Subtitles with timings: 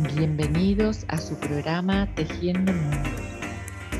[0.00, 3.20] Bienvenidos a su programa Tejiendo Mundos,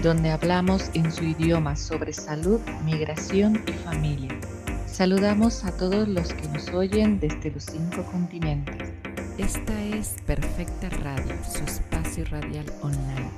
[0.00, 4.30] donde hablamos en su idioma sobre salud, migración y familia.
[4.86, 8.92] Saludamos a todos los que nos oyen desde los cinco continentes.
[9.38, 13.30] Esta es Perfecta Radio, su espacio radial online.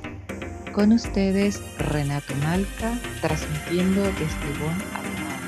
[0.74, 5.38] Con ustedes, Renato Malca, transmitiendo desde Bonn, Alemania.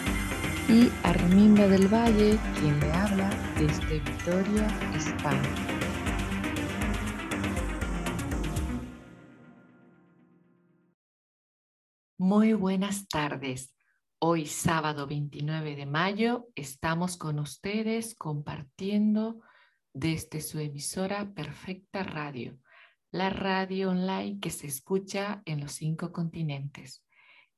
[0.67, 4.67] Y Arminda del Valle, quien le habla desde Vitoria,
[4.97, 5.72] España.
[12.35, 13.75] Muy buenas tardes.
[14.19, 19.43] Hoy sábado 29 de mayo estamos con ustedes compartiendo
[19.93, 22.59] desde su emisora Perfecta Radio,
[23.11, 27.05] la radio online que se escucha en los cinco continentes.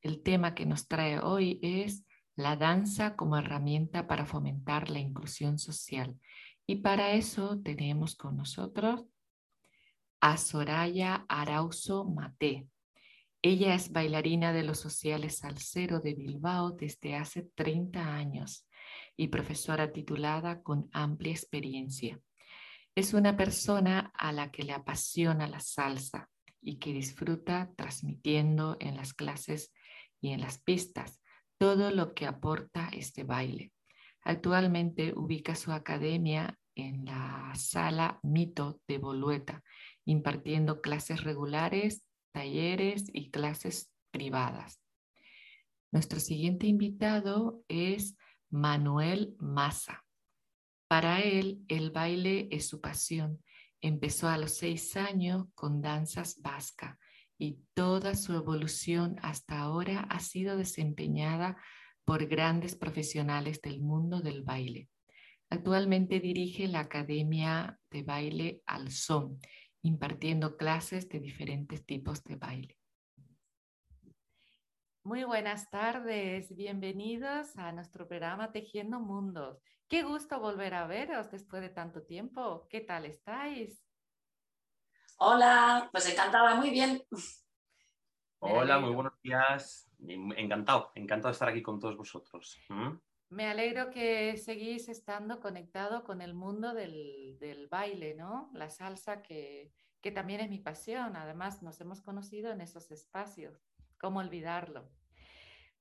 [0.03, 2.05] El tema que nos trae hoy es
[2.35, 6.19] la danza como herramienta para fomentar la inclusión social.
[6.67, 9.05] Y para eso tenemos con nosotros
[10.21, 12.67] a Soraya Arauzo Mate.
[13.47, 18.67] Ella es bailarina de los sociales Salcero de Bilbao desde hace 30 años
[19.19, 22.19] y profesora titulada con amplia experiencia.
[22.95, 26.31] Es una persona a la que le apasiona la salsa
[26.63, 29.75] y que disfruta transmitiendo en las clases
[30.23, 31.21] y en las pistas
[31.59, 33.73] todo lo que aporta este baile.
[34.23, 39.63] Actualmente ubica su academia en la sala Mito de Bolueta,
[40.07, 44.83] impartiendo clases regulares talleres y clases privadas.
[45.93, 48.17] Nuestro siguiente invitado es
[48.51, 50.05] Manuel Massa.
[50.89, 53.41] Para él, el baile es su pasión.
[53.81, 56.99] Empezó a los seis años con danzas vasca
[57.39, 61.57] y toda su evolución hasta ahora ha sido desempeñada
[62.05, 64.89] por grandes profesionales del mundo del baile.
[65.51, 69.39] Actualmente dirige la Academia de Baile Al Son
[69.85, 72.79] impartiendo clases de diferentes tipos de baile.
[75.03, 79.59] Muy buenas tardes, bienvenidos a nuestro programa Tejiendo Mundos.
[79.87, 82.67] Qué gusto volver a veros después de tanto tiempo.
[82.71, 83.85] ¿Qué tal estáis?
[85.19, 87.03] Hola, pues encantada, muy bien.
[88.39, 89.91] Hola, muy buenos días.
[89.99, 92.59] Encantado, encantado de estar aquí con todos vosotros.
[92.71, 92.93] ¿Mm?
[93.35, 98.49] Me alegro que seguís estando conectado con el mundo del, baile, ¿no?
[98.55, 99.73] La salsa que,
[100.15, 101.17] también es mi pasión.
[101.17, 103.67] Además, nos hemos conocido en esos espacios.
[103.99, 104.89] ¿Cómo olvidarlo?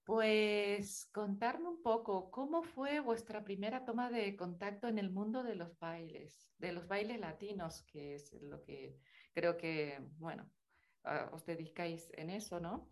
[0.04, 5.54] Pues contarme un poco, ¿cómo fue vuestra primera toma de contacto en el mundo de
[5.54, 8.98] los bailes, de los bailes latinos, que es lo que
[9.32, 10.50] creo que, bueno,
[11.04, 12.90] ah, os dedicáis en eso, ¿no?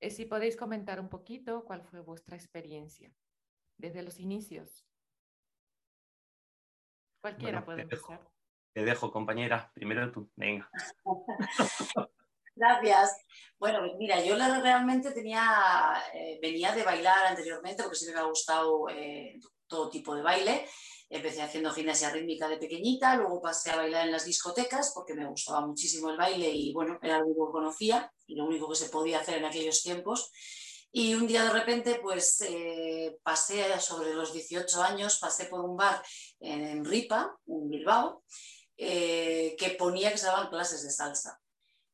[0.00, 3.14] Eh, si podéis comentar un poquito cuál fue vuestra experiencia
[3.78, 4.84] desde los inicios.
[7.20, 8.20] Cualquiera puede empezar.
[8.72, 9.72] te dejo, compañera.
[9.74, 10.70] Primero tú, venga.
[12.56, 13.10] Gracias.
[13.58, 18.30] Bueno, pues mira, yo realmente tenía, eh, venía de bailar anteriormente porque siempre me ha
[18.30, 20.66] gustado eh, todo tipo de baile.
[21.08, 25.26] Empecé haciendo gimnasia rítmica de pequeñita, luego pasé a bailar en las discotecas porque me
[25.26, 28.88] gustaba muchísimo el baile y bueno, era algo que conocía y lo único que se
[28.88, 30.32] podía hacer en aquellos tiempos.
[30.98, 35.76] Y un día de repente, pues eh, pasé sobre los 18 años, pasé por un
[35.76, 36.02] bar
[36.40, 38.24] en, Ripa, en Bilbao,
[38.78, 41.38] eh, que ponía que se daban clases de salsa.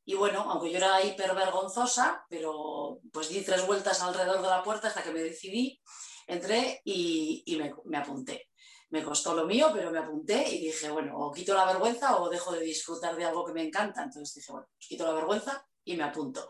[0.05, 4.63] Y bueno, aunque yo era hiper vergonzosa, pero pues di tres vueltas alrededor de la
[4.63, 5.83] puerta hasta que me decidí,
[6.29, 8.51] entré y, me, me, apunté.
[8.91, 12.29] Me costó lo mío, pero me apunté y dije, bueno, o quito la vergüenza o
[12.29, 14.05] dejo de disfrutar de algo que me encanta.
[14.05, 16.47] Entonces dije, bueno, pues quito la vergüenza y me apunto.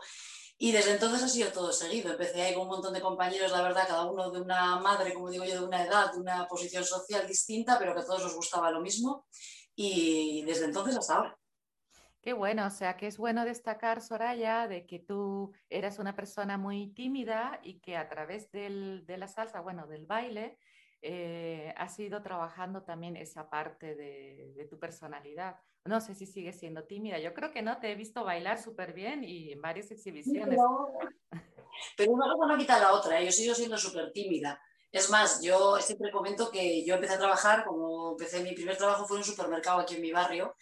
[0.63, 2.09] Y desde entonces ha sido todo seguido.
[2.09, 5.29] Empecé ahí con un montón de compañeros, la verdad, cada uno de una madre, como
[5.29, 8.33] digo yo, de una edad, de una posición social distinta, pero que a todos nos
[8.33, 9.25] gustaba lo mismo.
[9.75, 11.37] Y desde entonces hasta ahora.
[12.21, 16.57] Qué bueno, o sea que es bueno destacar, Soraya, de que tú eras una persona
[16.57, 20.57] muy tímida y que a través del, de la salsa, bueno, del baile,
[21.01, 25.57] eh, has ido trabajando también esa parte de, de tu personalidad.
[25.85, 27.19] No sé si sigue siendo tímida.
[27.19, 30.57] Yo creo que no, te he visto bailar súper bien y en varias exhibiciones.
[31.97, 33.25] Pero una cosa no quita la otra, ¿eh?
[33.25, 34.61] yo sigo siendo súper tímida.
[34.91, 39.07] Es más, yo siempre comento que yo empecé a trabajar, como empecé mi primer trabajo
[39.07, 40.55] fue en un supermercado aquí en mi barrio,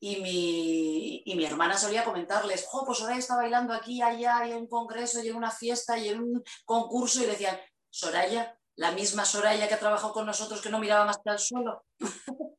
[0.00, 4.52] y mi, y mi hermana solía comentarles, jo, pues Soraya está bailando aquí, allá, y
[4.52, 7.58] en un congreso, y en una fiesta, y en un concurso, y decían,
[7.90, 11.38] Soraya, la misma Soraya que ha trabajado con nosotros que no miraba más que al
[11.38, 11.84] suelo.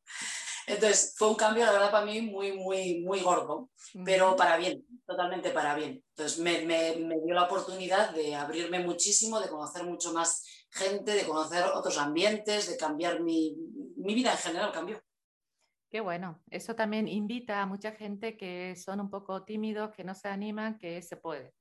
[0.66, 3.70] Entonces fue un cambio, la verdad, para mí muy, muy, muy gordo,
[4.04, 6.02] pero para bien, totalmente para bien.
[6.10, 11.12] Entonces me, me, me, dio la oportunidad de abrirme muchísimo, de conocer mucho más gente,
[11.12, 13.56] de conocer otros ambientes, de cambiar mi,
[13.96, 15.00] mi vida en general, cambió.
[15.88, 16.42] Qué bueno.
[16.50, 20.78] Eso también invita a mucha gente que son un poco tímidos, que no se animan,
[20.78, 21.54] que se puede.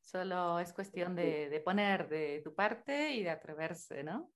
[0.00, 4.30] Solo es cuestión de, de poner de tu parte y de atreverse, ¿no?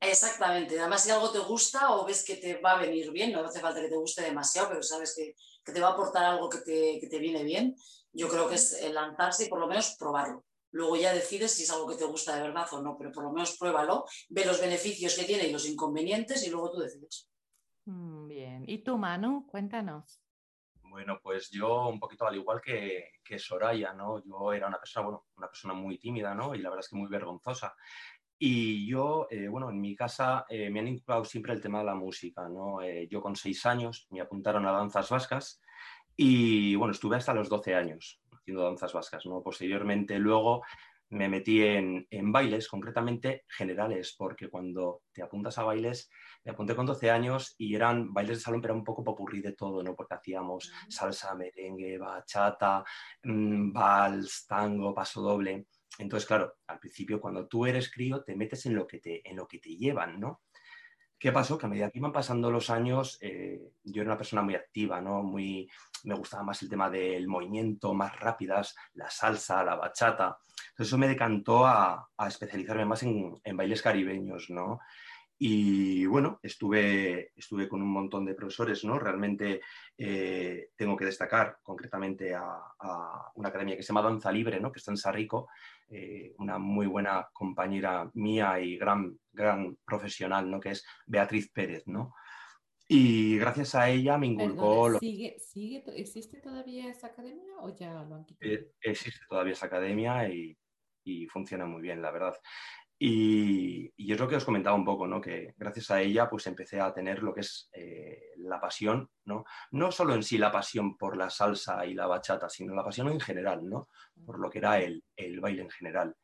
[0.00, 0.78] Exactamente.
[0.78, 3.60] Además, si algo te gusta o ves que te va a venir bien, no hace
[3.60, 5.34] falta que te guste demasiado, pero sabes que,
[5.64, 7.74] que te va a aportar algo que te, que te, viene bien,
[8.12, 10.44] yo creo que es lanzarse y por lo menos probarlo.
[10.72, 13.24] Luego ya decides si es algo que te gusta de verdad o no, pero por
[13.24, 17.30] lo menos pruébalo, ve los beneficios que tiene y los inconvenientes y luego tú decides.
[17.86, 18.64] Mm, bien.
[18.68, 19.46] ¿Y tú, Manu?
[19.46, 20.20] Cuéntanos.
[20.82, 24.22] Bueno, pues yo un poquito al igual que, que Soraya, ¿no?
[24.24, 26.54] Yo era una persona, bueno, una persona muy tímida, ¿no?
[26.54, 27.74] Y la verdad es que muy vergonzosa.
[28.38, 31.86] Y yo, eh, bueno, en mi casa eh, me han inculcado siempre el tema de
[31.86, 32.82] la música, ¿no?
[32.82, 35.62] Eh, yo con seis años me apuntaron a danzas vascas
[36.14, 39.42] y, bueno, estuve hasta los 12 años haciendo danzas vascas, ¿no?
[39.42, 40.62] Posteriormente luego
[41.10, 46.10] me metí en, en, bailes, concretamente generales, porque cuando te apuntas a bailes,
[46.44, 49.52] me apunté con 12 años y eran bailes de salón, pero un poco popurrí de
[49.52, 49.94] todo, ¿no?
[49.94, 52.84] Porque hacíamos salsa, merengue, bachata,
[53.22, 55.66] mmm, vals, tango, paso doble.
[55.98, 59.36] Entonces, claro, al principio cuando tú eres crío te metes en lo que te, en
[59.36, 60.42] lo que te llevan, ¿no?
[61.18, 61.56] ¿Qué pasó?
[61.56, 65.00] Que a medida que iban pasando los años, eh, yo era una persona muy activa,
[65.00, 65.22] ¿no?
[65.22, 65.68] Muy,
[66.04, 70.38] me gustaba más el tema del movimiento, más rápidas, la salsa, la bachata.
[70.70, 74.80] Entonces eso me decantó a, especializarme más en, bailes caribeños, ¿no?
[75.38, 78.98] Y bueno, estuve, estuve con un montón de profesores, ¿no?
[78.98, 79.62] Realmente
[79.96, 82.42] eh, tengo que destacar concretamente a,
[82.78, 84.70] a, una academia que se llama Danza Libre, ¿no?
[84.70, 85.48] Que está en Sarrico,
[85.88, 90.60] eh, una muy buena compañera mía y gran, gran profesional, ¿no?
[90.60, 92.14] Que es Beatriz Pérez, ¿no?
[92.88, 94.84] Y gracias a ella me inculcó...
[94.84, 98.52] Perdona, ¿sigue, sigue, ¿Existe todavía esa academia o ya lo han quitado?
[98.52, 100.56] Eh, existe todavía esa academia y,
[101.04, 102.36] y funciona muy bien, la verdad.
[102.98, 105.20] Y, y, es lo que os comentaba un poco, ¿no?
[105.20, 109.44] que gracias a ella pues empecé a tener lo que es eh, la pasión, ¿no?
[109.72, 113.08] no solo en sí la pasión por la salsa y la bachata, sino la pasión
[113.08, 113.90] en general, ¿no?
[114.24, 116.16] por lo que era el, el baile en general.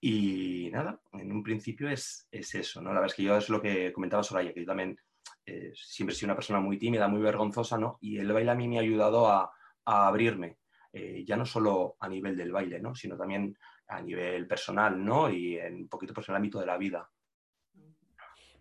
[0.00, 2.90] Y nada, en un principio es, es, eso, ¿no?
[2.90, 4.96] la verdad es que yo es lo que comentaba Soraya, que yo también
[5.44, 7.98] eh, siempre he sido una persona muy tímida, muy vergonzosa, ¿no?
[8.00, 9.50] y el baile a mí me ha ayudado a,
[9.84, 10.58] a abrirme,
[10.92, 12.94] eh, ya no solo a nivel del baile, ¿no?
[12.94, 13.56] sino también
[13.88, 15.30] a nivel personal, ¿no?
[15.30, 17.10] Y en un poquito pues, en el ámbito de la vida.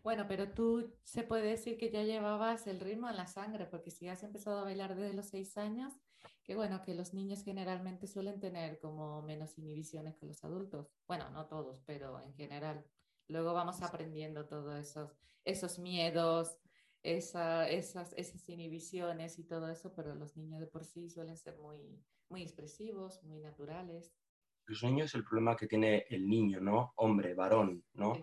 [0.04, 3.92] Bueno, pero tú se puede decir que ya llevabas el ritmo en la sangre, porque
[3.92, 5.94] si has empezado a bailar desde los seis años,
[6.46, 10.88] que bueno, que los niños generalmente suelen tener como menos inhibiciones que los adultos.
[11.08, 12.86] Bueno, no todos, pero en general.
[13.28, 15.12] Luego vamos aprendiendo todos esos,
[15.44, 16.58] esos miedos,
[17.04, 21.58] esa, esas, esas inhibiciones y todo eso, pero los niños de por sí suelen ser
[21.58, 24.14] muy, muy expresivos, muy naturales
[24.68, 26.94] los niños el problema que tiene el niño, ¿no?
[26.98, 28.16] Hombre, varón, ¿no?
[28.16, 28.22] Sí.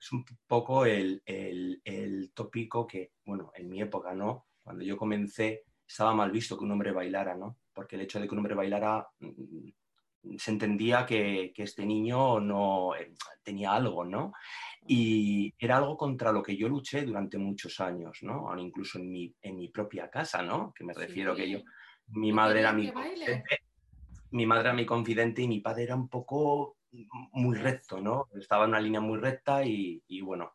[0.00, 4.48] Es un poco el, el, el, tópico que, bueno, en mi época, ¿no?
[4.62, 7.58] Cuando yo comencé, estaba mal visto que un hombre bailara, ¿no?
[7.72, 12.40] Porque el hecho de que un hombre bailara mm, se entendía que, que este niño
[12.40, 14.32] no eh, tenía algo, ¿no?
[14.86, 18.56] Y era algo contra lo que yo luché durante muchos años, ¿no?
[18.58, 20.72] Incluso en mi, en mi propia casa, ¿no?
[20.74, 21.42] Que me refiero sí.
[21.42, 21.60] que yo,
[22.08, 22.90] mi madre era mi
[24.32, 26.78] mi madre era mi confidente y mi padre era un poco
[27.32, 28.28] muy recto, ¿no?
[28.34, 30.54] Estaba en una línea muy recta y, y bueno,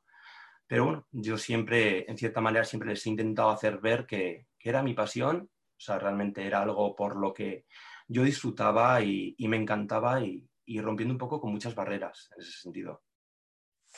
[0.67, 4.69] pero bueno, yo siempre, en cierta manera, siempre les he intentado hacer ver que, que,
[4.69, 7.65] era mi pasión, o sea, realmente era algo por lo que
[8.07, 12.41] yo disfrutaba y, y me encantaba y, y, rompiendo un poco con muchas barreras en
[12.43, 13.03] ese sentido.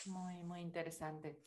[0.06, 1.42] Muy, muy interesante.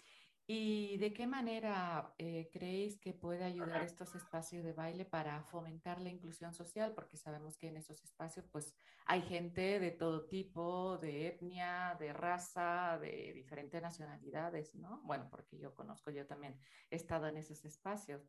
[0.46, 6.00] ¿Y de qué manera eh, creéis que puede ayudar estos espacios de baile para fomentar
[6.00, 6.92] la inclusión social?
[6.94, 8.74] Porque sabemos que en esos espacios pues
[9.06, 15.00] hay gente de todo tipo, de etnia, de raza, de diferentes nacionalidades, ¿no?
[15.04, 16.58] Bueno, porque yo conozco, yo también
[16.90, 18.28] he estado en esos espacios.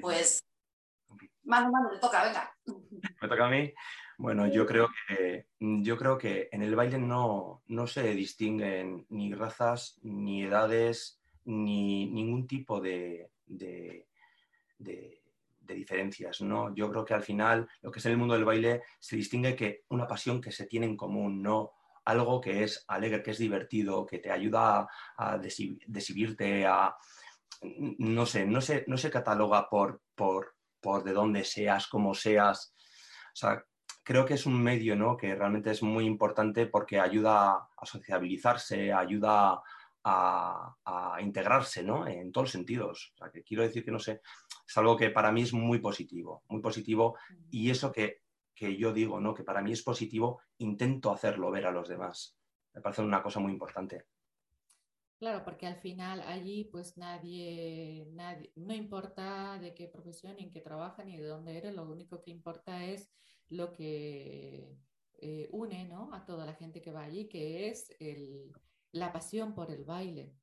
[0.00, 0.44] Pues,
[1.44, 2.54] mano, mano, te toca, venga.
[3.20, 3.72] Me toca a mí.
[4.16, 9.34] Bueno, yo creo que, yo creo que en el baile no, no se distinguen ni
[9.34, 14.06] razas, ni edades, ni ningún tipo de, de,
[14.78, 15.22] de,
[15.60, 16.40] de, diferencias.
[16.42, 16.74] ¿no?
[16.74, 19.56] Yo creo que al final lo que es en el mundo del baile se distingue
[19.56, 21.72] que una pasión que se tiene en común, no
[22.04, 26.94] algo que es alegre, que es divertido, que te ayuda a, desibirte, a...
[27.98, 30.53] No sé, no se, no se cataloga por, por,
[30.84, 32.74] por de dónde seas, cómo seas.
[33.32, 33.64] O sea,
[34.02, 35.16] creo que es un medio ¿no?
[35.16, 39.62] que realmente es muy importante porque ayuda a sociabilizarse, ayuda
[40.04, 42.06] a, a integrarse ¿no?
[42.06, 43.14] en todos los sentidos.
[43.14, 44.20] O sea, que quiero decir que no sé,
[44.68, 47.16] es algo que para mí es muy positivo, muy positivo
[47.50, 48.20] y eso que,
[48.54, 49.32] que yo digo, ¿no?
[49.32, 52.36] que para mí es positivo, intento hacerlo ver a los demás.
[52.74, 54.04] Me parece una cosa muy importante.
[55.18, 60.60] Claro, porque al final allí pues nadie, nadie, no importa de qué profesión, en qué
[60.60, 63.10] trabaja, ni de dónde eres, lo único que importa es
[63.48, 64.76] lo que
[65.14, 66.12] eh, une ¿no?
[66.12, 68.52] a toda la gente que va allí, que es el,
[68.92, 70.34] la pasión por el baile.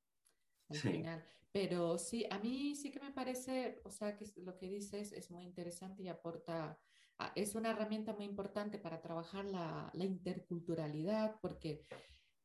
[0.70, 1.26] Al final.
[1.52, 5.30] Pero sí, a mí sí que me parece, o sea, que lo que dices es
[5.30, 6.80] muy interesante y aporta,
[7.36, 11.86] es una herramienta muy importante para trabajar la, la interculturalidad, porque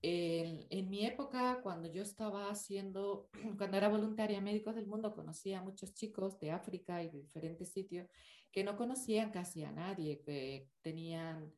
[0.03, 5.62] en, mi época, cuando yo estaba haciendo, cuando era voluntaria Médicos del Mundo, conocía a
[5.62, 8.09] muchos chicos de África y de diferentes sitios
[8.53, 11.53] que no conocían casi a nadie, que tenían,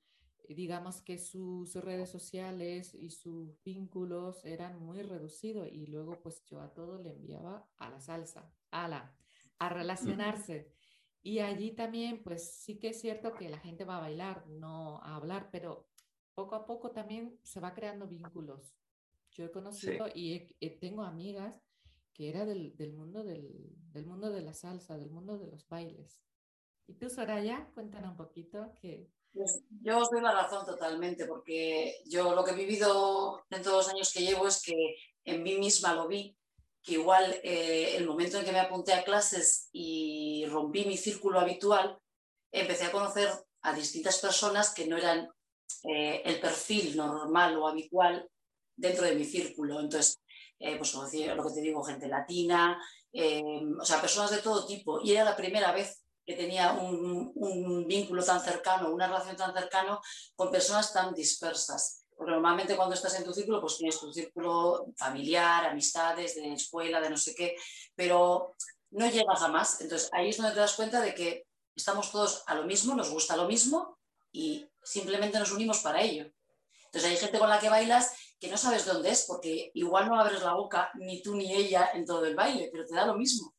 [0.49, 6.61] digamos que sus redes sociales y sus vínculos eran muy reducidos y luego pues yo
[6.61, 9.15] a todo le enviaba a la salsa, a la,
[9.59, 10.73] a relacionarse.
[11.23, 14.99] Y allí también, pues sí que es cierto que la gente va a bailar, no
[15.03, 15.89] a hablar, pero
[16.39, 18.77] poco a poco también se va creando vínculos.
[19.33, 20.39] Yo he conocido y
[20.79, 21.61] tengo amigas
[22.15, 23.43] que era del, del mundo del,
[23.93, 26.23] del, mundo de la salsa, del mundo de los bailes.
[26.87, 27.69] ¿Y tú, Soraya?
[27.75, 29.11] Cuéntanos un poquito que...
[29.33, 33.87] Pues yo os doy la razón totalmente, porque yo lo que he vivido en todos
[33.87, 36.37] los años que llevo es que en mí misma lo vi,
[36.85, 41.41] que igual eh, el momento en que me apunté a clases y rompí mi círculo
[41.41, 41.99] habitual,
[42.53, 43.29] empecé a conocer
[43.63, 45.29] a distintas personas que no eran
[45.85, 48.29] eh, el perfil normal o habitual
[48.77, 49.81] dentro de mi círculo.
[49.81, 50.21] Entonces,
[50.59, 52.81] eh, pues lo que te digo, gente latina,
[53.13, 55.01] eh, o sea, personas de todo tipo.
[55.03, 59.55] Y era la primera vez que tenía un, un, vínculo tan cercano, una relación tan
[59.55, 59.99] cercana
[60.37, 62.05] con personas tan dispersas.
[62.15, 67.01] Porque normalmente cuando estás en tu círculo, pues tienes tu círculo familiar, amistades, de escuela,
[67.01, 67.57] de no sé qué,
[67.95, 68.57] pero
[68.91, 69.81] no llega jamás.
[69.81, 73.11] Entonces ahí es donde te das cuenta de que estamos todos a lo mismo, nos
[73.11, 73.98] gusta lo mismo
[74.33, 76.31] y simplemente nos unimos para ello.
[76.87, 80.19] Entonces hay gente con la que bailas que no sabes dónde es, porque igual no
[80.19, 83.15] abres la boca ni tú ni ella en todo el baile, pero te da lo
[83.15, 83.53] mismo.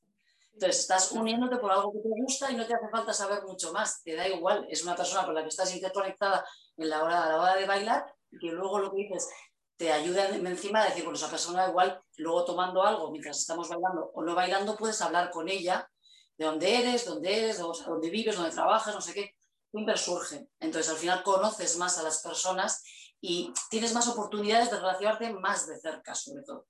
[0.54, 3.72] Entonces estás uniéndote por algo que te gusta y no te hace falta saber mucho
[3.72, 6.46] más, te da igual, es una persona con la que estás interconectada
[6.76, 9.30] en la hora, a la hora de bailar y que luego lo que dices
[9.78, 14.12] te ayuda encima de decir, con esa persona igual, luego tomando algo mientras estamos bailando
[14.14, 15.90] o no bailando, puedes hablar con ella
[16.38, 19.36] de dónde eres, dónde eres, dónde vives, dónde trabajas, no sé qué,
[19.72, 20.48] siempre surge.
[20.60, 22.84] Entonces, al final conoces más a las personas
[23.22, 26.68] y tienes más oportunidades de relacionarte más de cerca, sobre todo.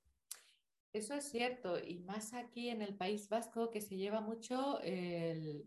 [0.92, 4.80] Eso es cierto, y más aquí en el País Vasco que se lleva mucho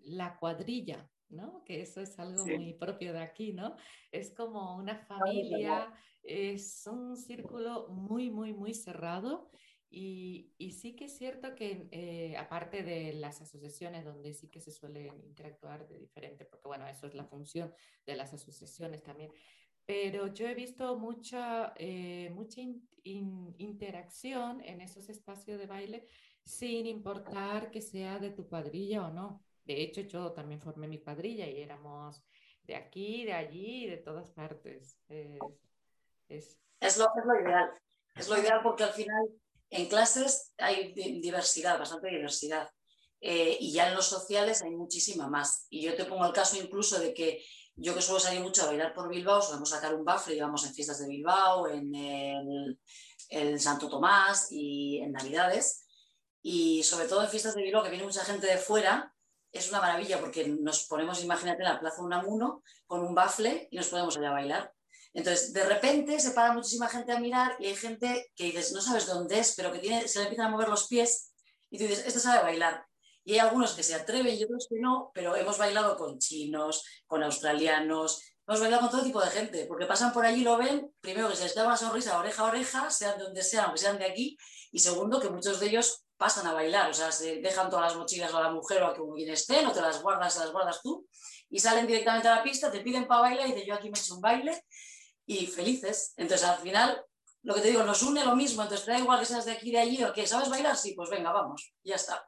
[0.05, 1.63] la cuadrilla, ¿no?
[1.65, 3.77] Que eso es algo muy propio de aquí, ¿no?
[4.11, 9.49] Es como una familia, es un círculo muy, muy, muy cerrado
[9.95, 14.71] y, sí que es cierto que eh, aparte de las asociaciones donde sí que se
[14.71, 17.75] suele interactuar de diferente, porque bueno, eso es la función
[18.07, 19.31] de las asociaciones también,
[19.85, 22.63] pero yo he visto mucha, eh, mucha
[23.03, 26.07] interacción en esos espacios de baile
[26.43, 29.43] sin importar que sea de tu cuadrilla o no.
[29.65, 32.25] De hecho, yo también formé mi cuadrilla y éramos
[32.63, 34.99] de aquí, de allí, de todas partes.
[36.29, 36.59] es...
[36.81, 37.71] Es, lo, es lo ideal.
[38.17, 39.29] Es lo ideal porque al final
[39.73, 42.69] en clases hay diversidad, bastante diversidad.
[43.21, 45.67] Eh, y ya en los sociales hay muchísima más.
[45.71, 47.43] Y yo te pongo el caso incluso de que
[47.75, 50.67] yo que suelo salir mucho a bailar por Bilbao, solemos sacar un bafle y vamos
[50.67, 55.87] en fiestas de Bilbao, en el, Santo Tomás y en Navidades.
[56.43, 59.15] Y sobre todo en fiestas de Bilbao, que viene mucha gente de fuera,
[59.51, 63.77] es una maravilla porque nos ponemos, imagínate, en la Plaza Unamuno con un bafle y
[63.77, 64.73] nos podemos allá a bailar.
[65.15, 68.81] Entonces, de repente se para muchísima gente a mirar y hay gente que dices, no
[68.81, 71.33] sabes dónde es, pero que tiene, se le empiezan a mover los pies
[71.71, 72.87] y tú dices, este sabe bailar.
[73.25, 76.85] Y hay algunos que se atreven y otros que no, pero hemos bailado con chinos,
[77.07, 80.57] con australianos, hemos bailado con todo tipo de gente, porque pasan por allí y lo
[80.57, 83.67] ven, primero que se les da una sonrisa oreja a oreja, sean de donde sean,
[83.67, 84.37] aunque sean de aquí,
[84.73, 87.97] y segundo que muchos de ellos pasan a bailar, o sea, se dejan todas las
[87.97, 90.81] mochilas a la mujer o a quien esté, no te las guardas, se las guardas
[90.83, 91.07] tú,
[91.49, 93.99] y salen directamente a la pista, te piden para bailar y dicen, yo aquí me
[93.99, 94.65] he hecho un baile,
[95.27, 96.15] y felices.
[96.17, 97.05] Entonces, al final,
[97.43, 99.53] lo que te digo, nos une lo mismo, entonces te da igual que seas de
[99.53, 102.25] aquí de allí o que sabes bailar, sí, pues venga, vamos, ya está.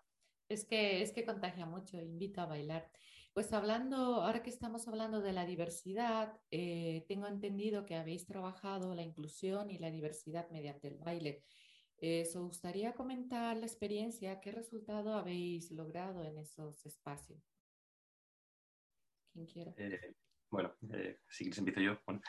[0.49, 2.91] Es que, es que contagia mucho, invita a bailar.
[3.33, 8.95] Pues hablando, ahora que estamos hablando de la diversidad, eh, tengo entendido que habéis trabajado
[8.95, 11.43] la inclusión y la diversidad mediante el baile.
[11.99, 14.41] Eh, ¿Os gustaría comentar la experiencia?
[14.41, 17.43] ¿Qué resultado habéis logrado en esos espacios?
[19.33, 19.75] ¿Quién quiere?
[19.79, 20.15] Eh,
[20.55, 21.99] bueno, eh, si quieres empiezo yo.
[22.07, 22.21] Bueno,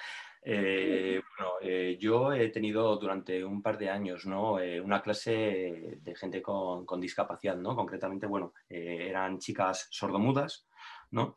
[0.41, 1.21] eh,
[1.61, 4.53] eh, yo he tenido durante un par de años ¿no?
[4.83, 7.75] una clase de gente con, discapacidad, ¿no?
[7.75, 10.67] Concretamente, bueno, eran chicas sordomudas,
[11.11, 11.35] ¿no?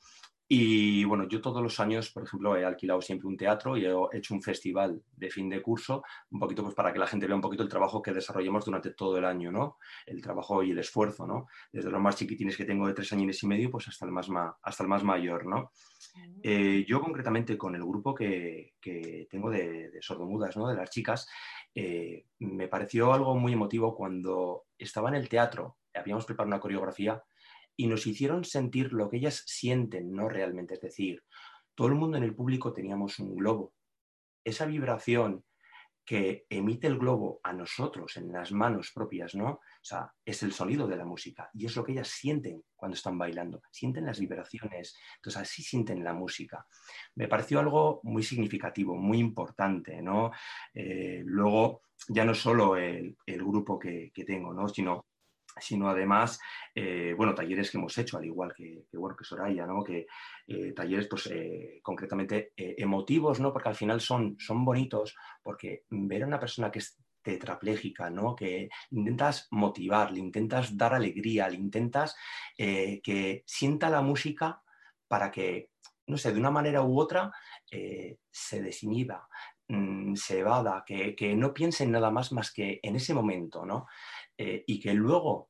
[0.51, 3.93] Y bueno, yo todos los años, por ejemplo, he alquilado siempre un teatro y he
[4.15, 7.37] hecho un festival de fin de curso, un poquito pues para que la gente vea
[7.37, 9.77] un poquito el trabajo que desarrollamos durante todo el año, ¿no?
[10.07, 11.49] El trabajo y el esfuerzo, ¿no?
[11.71, 14.29] Desde los más chiquitines que tengo de tres años y medio, pues hasta el más,
[14.63, 15.71] hasta el más mayor, ¿no?
[16.43, 18.75] Eh, yo concretamente con el grupo que,
[19.31, 20.67] tengo de, sordomudas, ¿no?
[20.67, 21.29] De las chicas,
[21.75, 27.23] eh, me pareció algo muy emotivo cuando estaba en el teatro, habíamos preparado una coreografía
[27.79, 30.75] y nos hicieron sentir lo que ellas sienten, no realmente.
[30.75, 31.23] Es decir,
[31.77, 33.73] todo el mundo en el público teníamos un globo.
[34.45, 35.45] Esa vibración
[36.05, 39.51] que emite el globo a nosotros en las manos propias, ¿no?
[39.51, 42.97] O sea, es el sonido de la música y es lo que ellas sienten cuando
[42.97, 46.67] están bailando, sienten las vibraciones, entonces así sienten la música.
[47.15, 50.33] Me pareció algo muy significativo, muy importante, ¿no?
[50.75, 54.69] Eh, luego, ya no solo el, grupo que, que, tengo, ¿no?
[54.69, 55.08] Sino
[55.61, 56.41] sino además,
[56.75, 59.83] eh, bueno, talleres que hemos hecho, al igual que, que bueno, que Soraya, ¿no?
[59.83, 60.07] Que
[60.47, 63.53] eh, talleres, pues, eh, concretamente emotivos, ¿no?
[63.53, 68.35] Porque al final son, son bonitos, porque ver a una persona que es tetrapléjica, ¿no?
[68.37, 72.15] Que intentas motivar, le intentas dar alegría, le intentas
[72.57, 74.63] que sienta la música
[75.09, 75.71] para que,
[76.07, 77.33] no sé, de una manera u otra
[78.31, 79.29] se desinhiba,
[79.69, 83.67] mm, se evada, que, que, no piense en nada más más que en ese momento,
[83.67, 83.87] ¿no?
[84.37, 85.48] Y que luego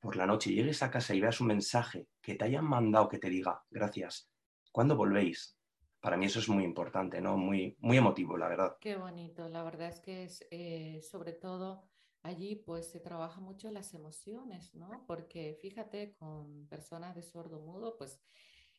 [0.00, 3.18] por la noche llegues a casa y veas un mensaje que te hayan mandado que
[3.18, 4.30] te diga gracias,
[4.72, 5.56] ¿cuándo volvéis?
[6.00, 7.36] Para mí eso es muy importante, ¿no?
[7.36, 8.76] Muy, muy emotivo, la verdad.
[8.80, 11.84] Qué bonito, la verdad es que es eh, sobre todo
[12.22, 15.04] allí pues se trabaja mucho las emociones, ¿no?
[15.06, 18.20] Porque fíjate, con personas de sordo mudo, pues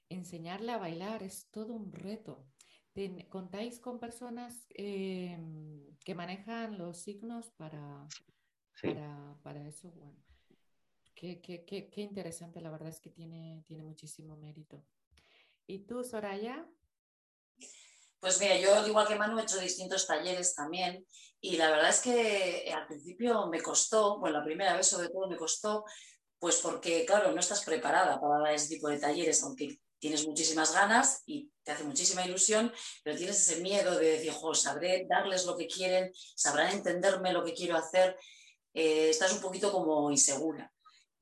[0.10, 2.46] enseñarle a bailar es todo un reto.
[3.30, 8.06] ¿Contáis con personas em, que manejan los signos para,
[9.44, 10.18] para, eso, bueno,
[11.22, 14.84] qué, interesante, la verdad es que tiene, tiene muchísimo mérito.
[15.68, 16.68] ¿Y tú, Soraya?
[18.20, 21.06] Pues mira, yo igual que Manu he hecho distintos talleres también
[21.40, 25.10] y la verdad es que eh, al principio me costó, bueno, la primera vez sobre
[25.10, 25.86] todo me costó,
[26.38, 30.74] pues porque claro, no estás preparada para dar ese tipo de talleres, aunque tienes muchísimas
[30.74, 32.72] ganas y te hace muchísima ilusión,
[33.04, 37.44] pero tienes ese miedo de decir, jo, sabré darles lo que quieren, sabrán entenderme lo
[37.44, 38.18] que quiero hacer
[38.74, 40.72] eh, estás un poquito como insegura.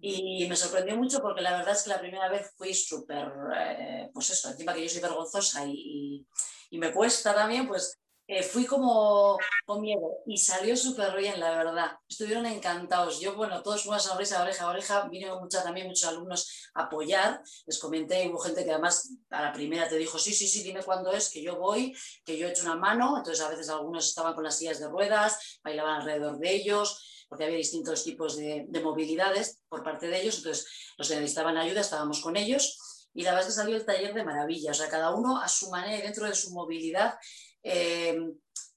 [0.02, 4.10] Y me sorprendió mucho porque la verdad es que la primera vez fui súper, eh,
[4.14, 6.26] pues eso, encima que yo soy vergonzosa y,
[6.70, 11.50] y, me cuesta también, pues eh, fui como con miedo y salió súper bien, la
[11.58, 11.98] verdad.
[12.08, 13.20] Estuvieron encantados.
[13.20, 15.08] Yo, bueno, todos una sonrisa, oreja a oreja.
[15.10, 17.42] Vinieron mucha, también muchos alumnos a apoyar.
[17.66, 20.84] Les comenté, hubo gente que además a la primera te dijo, sí, sí, sí, dime
[20.84, 23.18] cuándo es, que yo voy, que yo he hecho una mano.
[23.18, 27.46] Entonces a veces algunos estaban con las sillas de ruedas, bailaban alrededor de ellos porque
[27.46, 32.36] había distintos tipos de, movilidades por parte de ellos, entonces los necesitaban ayuda estábamos con
[32.36, 35.42] ellos y la verdad es que salió el taller de maravilla, o sea, cada uno
[35.42, 37.16] a su manera, dentro de su movilidad,
[37.64, 38.20] eh,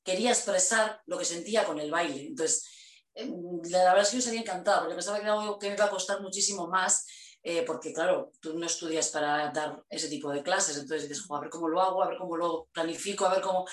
[0.03, 2.27] quería expresar lo que sentía con el baile.
[2.29, 2.69] Entonces,
[3.15, 3.31] eh,
[3.71, 5.85] la verdad es que yo sería encantada, porque pensaba que era algo que me iba
[5.85, 7.07] a costar muchísimo más,
[7.43, 11.41] eh, porque claro, tú no estudias para dar ese tipo de clases, entonces dices, a
[11.41, 13.67] ver cómo lo hago, a ver cómo lo planifico, a ver cómo...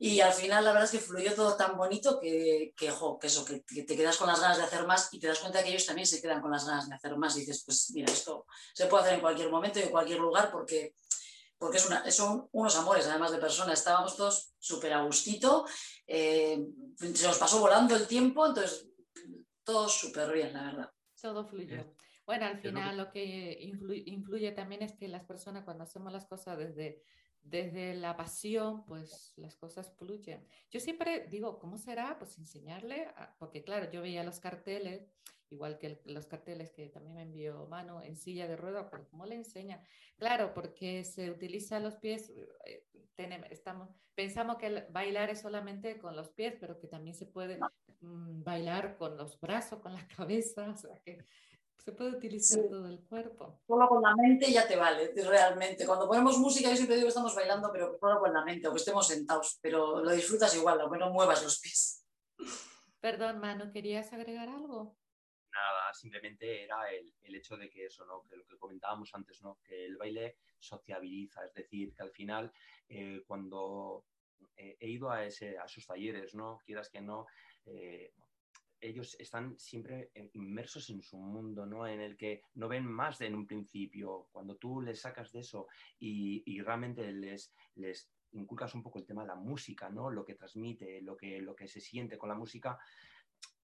[0.00, 3.44] Y al final la verdad es que fluyó todo tan bonito que, que, que eso,
[3.44, 5.86] que, te quedas con las ganas de hacer más y te das cuenta que ellos
[5.86, 7.36] también se quedan con las ganas de hacer más.
[7.36, 10.52] Y dices, pues mira, esto se puede hacer en cualquier momento y en cualquier lugar
[10.52, 10.94] porque,
[11.58, 13.80] porque es una, son unos amores, además de personas.
[13.80, 15.66] Estábamos todos súper a gustito,
[16.06, 16.64] eh,
[16.96, 18.86] se nos pasó volando el tiempo, entonces
[19.64, 20.90] todo súper bien, la verdad.
[21.20, 21.84] Todo fluyó.
[22.24, 23.58] Bueno, al final lo que
[24.06, 27.02] influye también es que las personas cuando hacemos las cosas desde
[27.48, 30.46] desde la pasión, pues las cosas fluyen.
[30.70, 32.18] Yo siempre digo, ¿cómo será?
[32.18, 33.08] Pues enseñarle,
[33.38, 35.08] porque claro, yo veía los carteles,
[35.50, 39.24] igual que los carteles que también me envió Mano en silla de rueda, pero ¿cómo
[39.24, 39.82] le enseña?
[40.16, 42.30] Claro, porque se utiliza los pies,
[42.66, 47.26] eh, tenemos, estamos, pensamos que bailar es solamente con los pies, pero que también se
[47.26, 47.58] puede
[48.00, 51.24] mm, bailar con los brazos, con la cabeza, o sea que
[51.78, 53.60] se puede utilizar todo el cuerpo.
[53.66, 55.86] Solo con la mente ya te vale, realmente.
[55.86, 58.72] Cuando ponemos música, yo siempre digo que estamos bailando, pero solo con la mente, o
[58.72, 62.04] que estemos sentados, pero lo disfrutas igual, aunque no muevas los pies.
[63.00, 64.96] Perdón, Manu, ¿querías agregar algo?
[65.52, 68.22] Nada, simplemente era el, el, hecho de que eso, ¿no?
[68.28, 69.58] Que lo que comentábamos antes, ¿no?
[69.64, 72.52] Que el baile sociabiliza, es decir, que al final,
[72.88, 74.04] eh, cuando
[74.56, 76.60] he ido a, ese, a esos talleres, ¿no?
[76.64, 77.26] Quieras que no,
[77.66, 78.12] eh,
[78.80, 81.86] ellos están siempre inmersos en su mundo, ¿no?
[81.86, 84.28] En el que no ven más de en un principio.
[84.32, 85.66] Cuando tú les sacas de eso
[85.98, 90.10] y, realmente les, les inculcas un poco el tema de la música, ¿no?
[90.10, 92.78] Lo que transmite, lo que, lo que se siente con la música,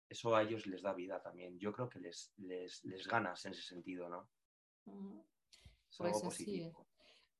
[0.07, 1.57] eso a ellos les da vida también.
[1.59, 4.29] Yo creo que les, les, ganas en ese sentido, ¿no?
[5.97, 6.71] Pues así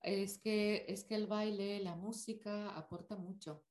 [0.01, 3.63] Es que, es que el baile, la música aporta mucho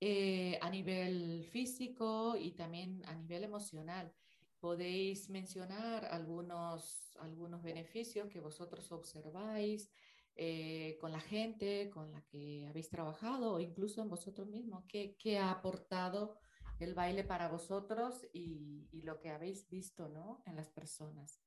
[0.00, 4.12] eh, a nivel físico y también a nivel emocional.
[4.60, 9.90] Podéis mencionar algunos, algunos beneficios que vosotros observáis
[10.34, 14.84] eh, con la gente con la que habéis trabajado o incluso en vosotros mismos.
[14.88, 16.38] ¿Qué, qué ha aportado
[16.78, 20.42] el baile para vosotros y, y, lo que habéis visto ¿no?
[20.46, 21.42] en las personas?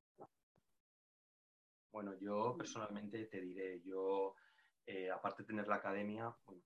[1.92, 4.36] Bueno, yo personalmente te diré, yo,
[4.86, 6.62] eh, aparte de tener la academia, bueno,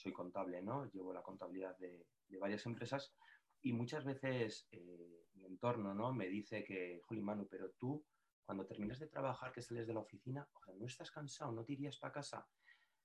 [0.00, 0.90] soy contable, ¿no?
[0.90, 2.06] Llevo la contabilidad de,
[2.38, 3.14] varias empresas
[3.60, 6.12] y muchas veces eh, mi entorno, ¿no?
[6.12, 8.04] Me dice que, Juli Manu, pero tú,
[8.44, 11.52] cuando terminas de trabajar, que sales de la oficina, ¿no estás cansado?
[11.52, 12.48] ¿No te irías para casa?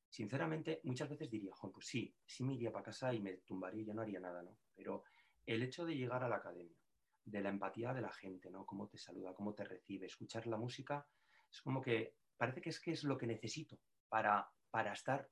[0.10, 3.86] Sinceramente, muchas veces diría, pues sí, sí me iría para casa y me tumbaría y
[3.86, 4.58] ya no haría nada, ¿no?
[4.74, 5.04] Pero
[5.46, 6.78] el hecho de llegar a la academia,
[7.26, 8.66] de la empatía de la gente, ¿no?
[8.66, 11.06] Cómo te saluda, cómo te recibe, escuchar la música,
[11.52, 13.78] es como que parece que es que es lo que necesito
[14.08, 15.30] para, para estar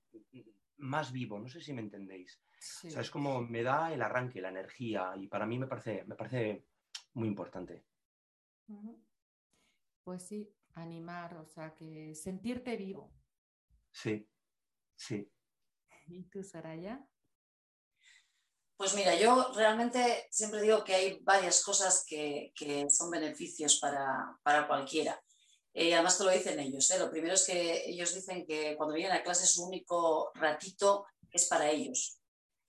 [0.78, 2.42] más vivo, no sé si me entendéis.
[2.86, 6.04] O sea, es como me da el arranque, la energía y para mí me parece,
[6.06, 6.66] me parece
[7.14, 7.86] muy importante.
[10.04, 13.14] Pues sí, animar, o sea, que sentirte vivo.
[13.92, 14.28] Sí,
[14.96, 15.30] sí.
[16.08, 17.06] ¿Y tú, Saraya?
[18.76, 22.52] Pues mira, yo realmente siempre digo que hay varias cosas que,
[22.90, 25.22] son beneficios para, cualquiera.
[25.74, 26.90] Eh, además te lo dicen ellos.
[26.92, 27.00] ¿eh?
[27.00, 31.46] Lo primero es que ellos dicen que cuando vienen a clase su único ratito es
[31.46, 32.20] para ellos.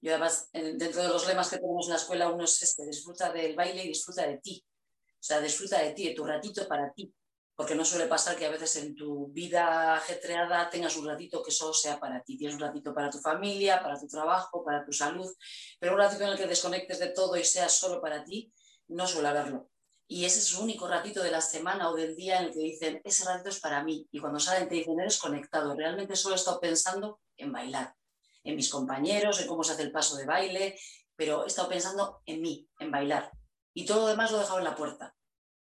[0.01, 3.33] Yo además, dentro de los lemas que tenemos en la escuela, uno es este, disfruta
[3.33, 4.64] del baile y disfruta de ti.
[4.67, 7.12] O sea, disfruta de ti, de tu ratito para ti
[7.57, 11.53] porque no suele pasar que a veces en tu vida ajetreada tengas un ratito que
[11.53, 12.37] solo sea para ti.
[12.37, 15.31] Tienes un ratito para tu familia, para tu trabajo, para tu salud,
[15.79, 18.53] pero un ratito en el que desconectes de todo y sea solo para ti,
[18.88, 19.71] no suele haberlo.
[20.07, 22.61] Y ese es el único ratito de la semana o del día en el que
[22.61, 24.07] dicen, ese ratito es para mí.
[24.11, 25.75] Y cuando salen te dicen, eres conectado.
[25.75, 27.95] Realmente solo he estado pensando en bailar,
[28.43, 30.79] en mis compañeros, en cómo se hace el paso de baile,
[31.17, 33.31] pero he estado pensando en mí, en bailar.
[33.73, 35.14] Y todo lo demás lo he dejado en la puerta.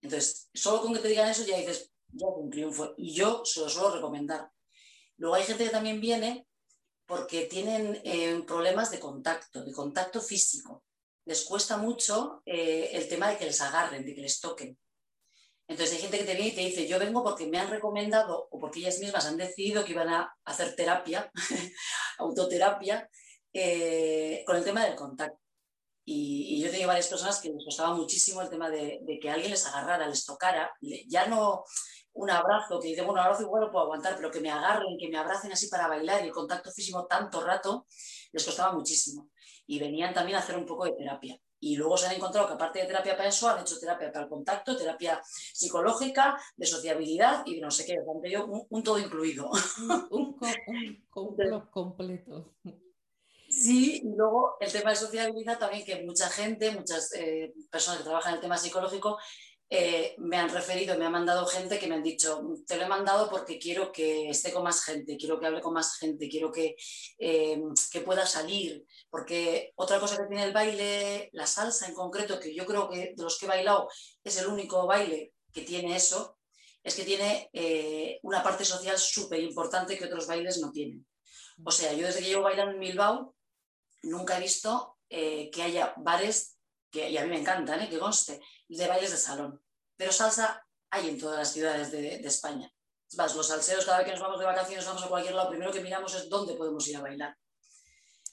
[0.02, 2.94] Entonces, solo con que te digan eso ya dices, ya un triunfo.
[2.98, 4.52] Y yo se lo suelo recomendar.
[5.18, 6.48] Luego hay gente que también viene
[7.06, 10.84] porque tienen eh, problemas de contacto, de contacto físico.
[11.30, 14.76] Les cuesta mucho eh, el tema de que les agarren, de que les toquen.
[15.68, 18.48] Entonces hay gente que te viene y te dice, yo vengo porque me han recomendado
[18.50, 21.32] o porque ellas mismas han decidido que iban a hacer terapia,
[22.18, 23.08] autoterapia,
[23.54, 25.40] eh, con el tema del contacto.
[26.04, 29.68] Y, yo tenía varias personas que les costaba muchísimo el tema de, que alguien les
[29.68, 31.64] agarrara, les tocara, ya no
[32.14, 35.10] un abrazo, que dice, bueno, abrazo igual lo puedo aguantar, pero que me agarren, que
[35.10, 37.86] me abracen así para bailar y el contacto físico tanto rato,
[38.32, 39.30] les costaba muchísimo.
[39.70, 41.40] Y venían también a hacer un poco de terapia.
[41.60, 44.24] Y luego se han encontrado que aparte de terapia para eso, han hecho terapia para
[44.24, 49.50] el contacto, terapia psicológica, de sociabilidad y no sé qué, un, un todo incluido.
[50.10, 50.36] Un,
[51.16, 52.56] un, completo.
[53.50, 58.06] Sí, y luego el tema de sociabilidad también, que mucha gente, muchas eh, personas que
[58.06, 59.18] trabajan en el tema psicológico,
[59.70, 62.88] eh, me han referido, me han mandado gente que me han dicho, te lo he
[62.88, 66.52] mandado porque quiero que esté con más gente, quiero que hable con más gente, quiero
[66.52, 66.76] que,
[67.18, 68.86] eh, que pueda salir.
[69.10, 73.14] Porque otra cosa que tiene el baile, la salsa en concreto, que yo creo que
[73.16, 73.90] de los que he bailado
[74.24, 76.38] es el único baile que tiene eso,
[76.84, 77.50] es que tiene
[78.24, 81.06] una parte social súper importante que otros bailes no tienen.
[81.64, 83.36] O sea, yo desde que llevo bailando en Bilbao,
[84.04, 86.58] nunca he visto eh, que haya bares,
[86.92, 87.90] que y a mí me encantan, ¿eh?
[87.90, 89.62] que conste, de bailes de salón.
[89.98, 92.72] Pero salsa hay en todas las ciudades de, España.
[93.16, 95.72] Vas, los salseros, cada vez que nos vamos de vacaciones, vamos a cualquier lado, primero
[95.72, 97.38] que miramos es dónde podemos ir a bailar.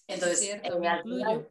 [0.06, 1.50] Entonces, eh,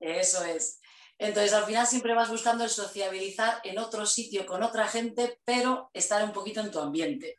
[0.00, 0.80] eso es.
[1.18, 5.90] Entonces, al final siempre vas buscando el sociabilizar en otro sitio con otra gente, pero
[5.92, 7.38] estar un poquito en tu ambiente.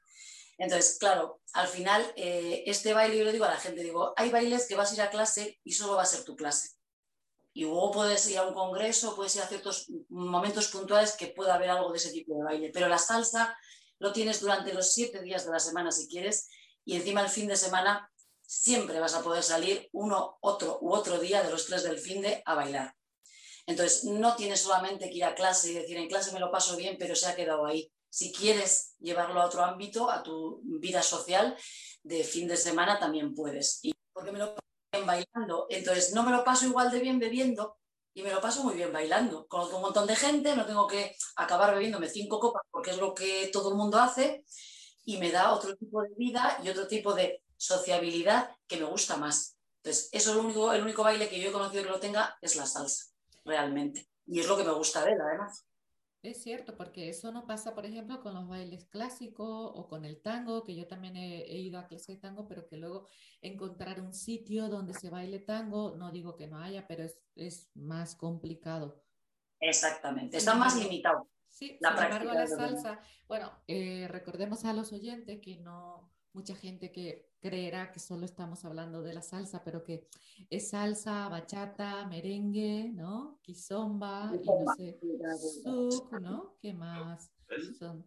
[0.58, 4.30] Entonces, claro, al final, eh, este baile, yo le digo a la gente, digo, hay
[4.30, 6.75] bailes que vas a ir a clase y solo va a ser tu clase.
[7.56, 11.56] Y luego puedes ir a un congreso, puedes ir a ciertos momentos puntuales que pueda
[11.56, 12.72] haber algo de ese tipo de baile.
[12.74, 13.58] Pero la salsa
[13.98, 16.50] lo tienes durante los siete días de la semana si quieres
[16.84, 21.18] y encima el fin de semana siempre vas a poder salir uno, otro u otro
[21.18, 22.94] día de los tres del fin de a bailar.
[23.66, 26.76] Entonces, no tienes solamente que ir a clase y decir, en clase me lo paso
[26.76, 31.02] bien, pero se ha quedado ahí si quieres llevarlo a otro ámbito, a tu vida
[31.02, 31.58] social,
[32.04, 33.80] de fin de semana también puedes.
[33.82, 33.94] Y
[34.32, 34.56] me lo
[35.04, 35.66] bailando.
[35.70, 37.78] Entonces, no me lo paso igual de bien bebiendo
[38.14, 39.48] y me lo paso muy bien bailando.
[39.48, 43.14] Conozco un montón de gente, no tengo que acabar bebiéndome cinco copas porque es lo
[43.14, 44.46] que todo el mundo hace
[45.04, 49.18] y me da otro tipo de vida y otro tipo de sociabilidad que me gusta
[49.18, 49.58] más.
[49.78, 52.38] Entonces, eso es lo único, el único baile que yo he conocido que lo tenga
[52.42, 53.06] es la salsa,
[53.44, 54.08] realmente.
[54.26, 55.66] Y es lo que me gusta de él, además.
[56.26, 60.24] Es cierto, porque eso no pasa, por ejemplo, con los bailes clásicos o con el
[60.24, 63.06] tango, que yo también he, ido a clase de tango, pero que luego
[63.42, 68.16] encontrar un sitio donde se baile tango, no digo que no haya, pero es, más
[68.16, 69.04] complicado.
[69.60, 71.30] Exactamente, está más limitado.
[71.48, 76.56] Sí, la sin embargo, la salsa, bueno, eh, recordemos a los oyentes que no, mucha
[76.56, 80.08] gente que creerá que solo estamos hablando de la salsa, pero que
[80.50, 83.38] es salsa, bachata, merengue, ¿no?
[83.44, 85.00] Kizomba, y no sé,
[86.20, 86.58] ¿no?
[86.60, 87.30] ¿Qué más
[87.78, 88.04] son?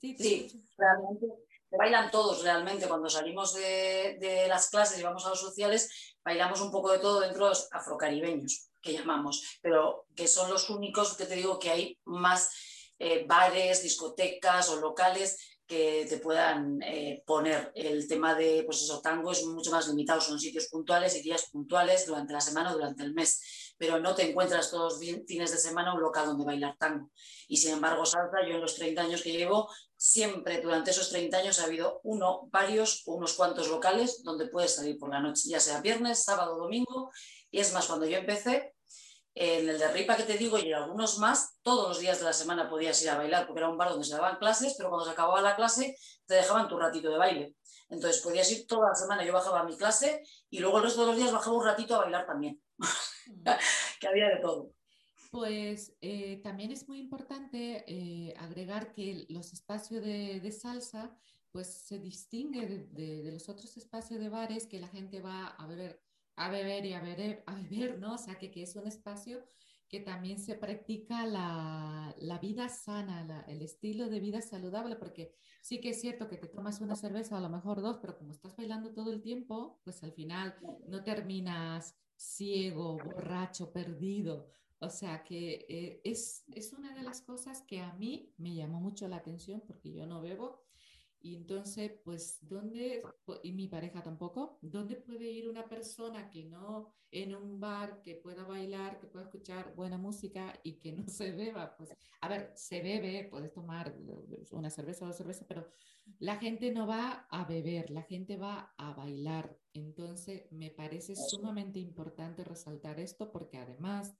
[0.00, 1.26] Sí, realmente
[1.68, 2.86] se bailan todos realmente.
[2.86, 7.00] Cuando salimos de, de, las clases y vamos a los sociales, bailamos un poco de
[7.00, 11.58] todo dentro de los afrocaribeños, que llamamos, pero que son los únicos que te digo
[11.58, 12.52] que hay más
[13.00, 17.70] eh, bares, discotecas o locales que te puedan eh, poner.
[17.76, 21.48] El tema de, pues eso, tango es mucho más limitado, son sitios puntuales y días
[21.52, 25.52] puntuales durante la semana o durante el mes, pero no te encuentras todos los fines
[25.52, 27.12] de semana un local donde bailar tango.
[27.46, 31.36] Y sin embargo, salsa, yo en los 30 años que llevo, siempre durante esos 30
[31.36, 35.42] años ha habido uno, varios o unos cuantos locales donde puedes salir por la noche,
[35.46, 37.12] ya sea viernes, sábado, domingo.
[37.48, 38.74] Y es más, cuando yo empecé,
[39.34, 42.24] en el de Ripa que te digo y en algunos más, todos los días de
[42.24, 44.88] la semana podías ir a bailar porque era un bar donde se daban clases, pero
[44.88, 47.56] cuando se acababa la clase te dejaban tu ratito de baile.
[47.88, 51.02] Entonces podías ir toda la semana, yo bajaba a mi clase y luego el resto
[51.02, 52.60] de los días bajaba un ratito a bailar también,
[54.00, 54.72] que había de todo.
[55.30, 61.16] Pues eh, también es muy importante eh, agregar que los espacios de, salsa
[61.52, 65.66] pues se distingue de, de, los otros espacios de bares que la gente va a
[65.66, 66.00] beber
[66.40, 68.14] a beber y a beber, a beber, ¿no?
[68.14, 69.44] O sea, que, que es un espacio
[69.90, 75.80] que también se practica la, la vida sana, el estilo de vida saludable, porque sí
[75.80, 78.56] que es cierto que te tomas una cerveza, a lo mejor dos, pero como estás
[78.56, 84.46] bailando todo el tiempo, pues al final no terminas ciego, borracho, perdido.
[84.78, 88.80] O sea que eh, es, es una de las cosas que a mí me llamó
[88.80, 90.62] mucho la atención, porque yo no bebo,
[91.22, 93.02] y entonces, pues, ¿dónde,
[93.42, 98.14] y mi pareja tampoco, ¿dónde puede ir una persona que no en un bar, que
[98.14, 101.76] pueda bailar, que pueda escuchar buena música y que no se beba?
[101.76, 103.94] Pues, a ver, se bebe, puedes tomar
[104.50, 105.66] una cerveza o dos cervezas, pero
[106.18, 109.58] la gente no va a beber, la gente va a bailar.
[109.74, 114.16] Entonces, me parece sumamente importante resaltar esto porque además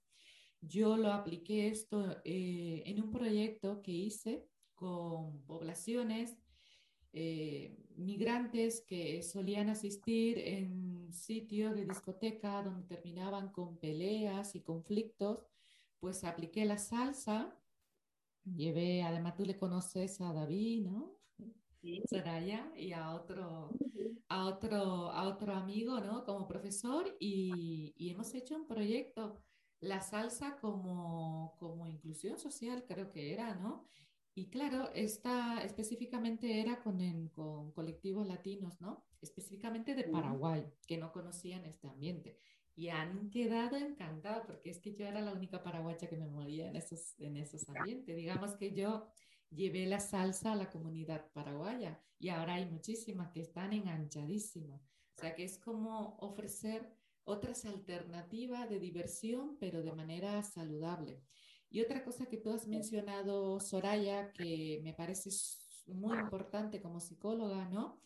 [0.61, 6.37] yo lo apliqué esto eh, en un proyecto que hice con poblaciones
[7.13, 15.39] eh, migrantes que solían asistir en sitios de discoteca donde terminaban con peleas y conflictos,
[15.99, 17.55] pues apliqué la salsa,
[18.43, 21.17] llevé, además tú le conoces a David, ¿no?
[21.81, 22.03] Sí.
[22.77, 23.71] y a otro,
[24.29, 26.23] a otro, a otro amigo, ¿no?
[26.23, 29.43] Como profesor y, y hemos hecho un proyecto,
[29.79, 33.87] la salsa como, como inclusión social, creo que era, ¿no?
[34.33, 39.05] Y claro, esta específicamente era con, con colectivos latinos, ¿no?
[39.21, 42.37] Específicamente de Paraguay, que no conocían este ambiente.
[42.75, 46.69] Y han quedado encantados, porque es que yo era la única paraguaya que me movía
[46.69, 48.15] en esos, en esos ambientes.
[48.15, 49.07] Digamos que yo
[49.49, 54.81] llevé la salsa a la comunidad paraguaya y ahora hay muchísimas que están enganchadísimas.
[55.17, 56.89] O sea que es como ofrecer
[57.25, 61.21] otras alternativas de diversión, pero de manera saludable.
[61.71, 65.29] Y otra cosa que tú has mencionado, Soraya, que me parece
[65.87, 67.97] muy importante como psicóloga, ¿no?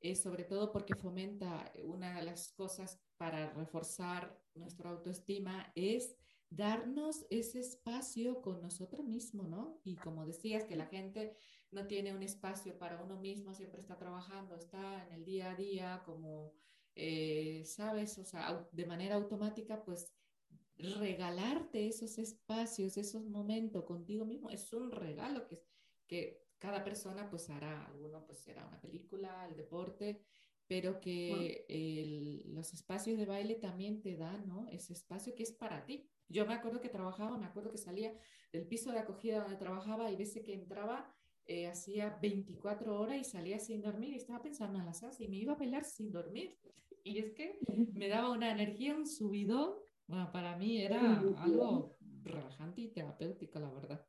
[0.00, 6.14] Es sobre todo porque fomenta una de las cosas para reforzar nuestra autoestima es
[6.48, 9.80] darnos ese espacio con nosotros mismos, ¿no?
[9.82, 11.36] Y como decías, que la gente
[11.72, 15.56] no tiene un espacio para uno mismo, siempre está trabajando, está en el día a
[15.56, 16.52] día, como,
[16.94, 18.16] eh, ¿sabes?
[18.18, 20.14] O sea, de manera automática, pues
[20.78, 25.62] regalarte esos espacios, esos momentos contigo mismo, es un regalo que,
[26.06, 30.22] que cada persona pues hará, alguno pues será una película, el deporte,
[30.66, 34.68] pero que los espacios de baile también te dan, ¿no?
[34.68, 36.06] Ese espacio que es para ti.
[36.28, 38.12] Yo me acuerdo que trabajaba, me acuerdo que salía
[38.52, 41.10] del piso de acogida donde trabajaba y veces que entraba,
[41.46, 45.28] eh, hacía 24 horas y salía sin dormir y estaba pensando en la salsa y
[45.28, 46.58] me iba a bailar sin dormir.
[47.02, 47.58] Y es que
[47.94, 49.72] me daba una energía, un subidón
[50.08, 54.04] bueno, para mí era algo relajante y terapéutico, la verdad.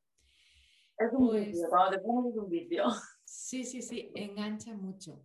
[0.98, 2.84] Es un pues, vicio, cuando te pones un vicio.
[3.24, 5.24] Sí, sí, sí, engancha mucho.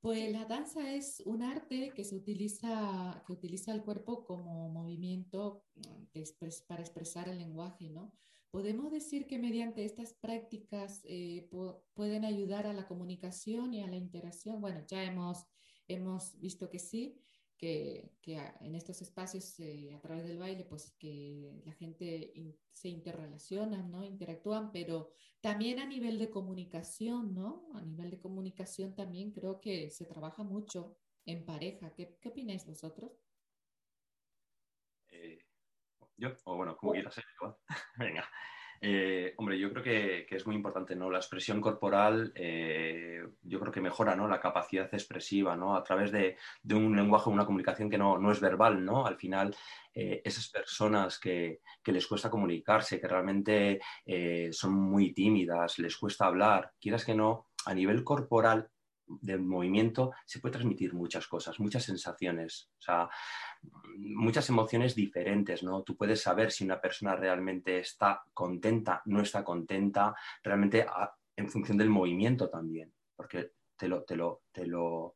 [0.00, 5.64] Pues la danza es un arte que se utiliza, que utiliza el cuerpo como movimiento
[5.76, 6.22] mm,
[6.66, 8.12] para expresar el lenguaje, ¿no?
[8.50, 11.48] Podemos decir que mediante estas prácticas eh,
[11.94, 14.60] pueden ayudar a la comunicación y a la interacción.
[14.60, 15.46] Bueno, ya hemos,
[15.88, 17.16] hemos visto que sí,
[17.62, 18.10] que,
[18.60, 19.54] en estos espacios
[19.94, 22.32] a través del baile, pues que la gente
[22.72, 24.02] se interrelaciona, ¿no?
[24.02, 27.68] Interactúan, pero también a nivel de comunicación, ¿no?
[27.74, 31.94] A nivel de comunicación también creo que se trabaja mucho en pareja.
[31.94, 33.12] ¿Qué, qué opináis vosotros?
[35.10, 35.38] Eh,
[36.16, 37.22] yo, o bueno, como quieras, ¿eh?
[37.96, 38.28] venga.
[38.84, 41.08] Eh, hombre, yo creo que, es muy importante, ¿no?
[41.08, 44.26] La expresión corporal, eh, yo creo que mejora, ¿no?
[44.26, 45.76] La capacidad expresiva, ¿no?
[45.76, 46.36] A través de,
[46.74, 49.06] un lenguaje, una comunicación que no, es verbal, ¿no?
[49.06, 49.54] Al final,
[49.94, 53.80] eh, esas personas que, les cuesta comunicarse, que realmente
[54.50, 58.68] son muy tímidas, les cuesta hablar, quieras que no, a nivel corporal
[59.20, 62.70] del movimiento se puede transmitir muchas cosas, muchas sensaciones,
[63.96, 65.82] muchas emociones diferentes, ¿no?
[65.82, 70.86] Tú puedes saber si una persona realmente está contenta, no está contenta, realmente
[71.36, 75.14] en función del movimiento también, porque te lo, te lo, te lo,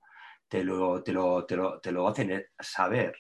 [0.49, 3.15] te lo, te lo, te lo, te lo hacen saber.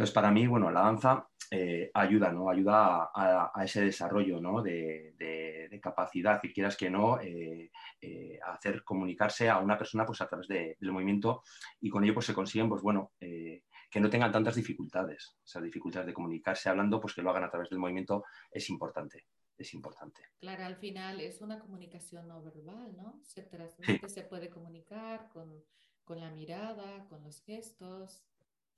[0.00, 2.48] Entonces, para mí, bueno, la danza eh, ayuda, ¿no?
[2.48, 4.62] Ayuda a, ese desarrollo, ¿no?
[4.62, 10.26] de, capacidad, si quieras que no, eh, eh, hacer comunicarse a una persona pues, a
[10.26, 11.42] través del movimiento
[11.82, 15.36] y con ello pues, se consiguen, pues bueno, que no tengan tantas dificultades.
[15.44, 19.26] Esas dificultades de comunicarse hablando, pues que lo hagan a través del movimiento es importante.
[19.54, 20.22] Es importante.
[20.38, 23.20] Claro, al final es una comunicación no verbal, ¿no?
[23.22, 25.62] Se transmite, se puede comunicar con,
[26.04, 28.24] con la mirada, con los gestos.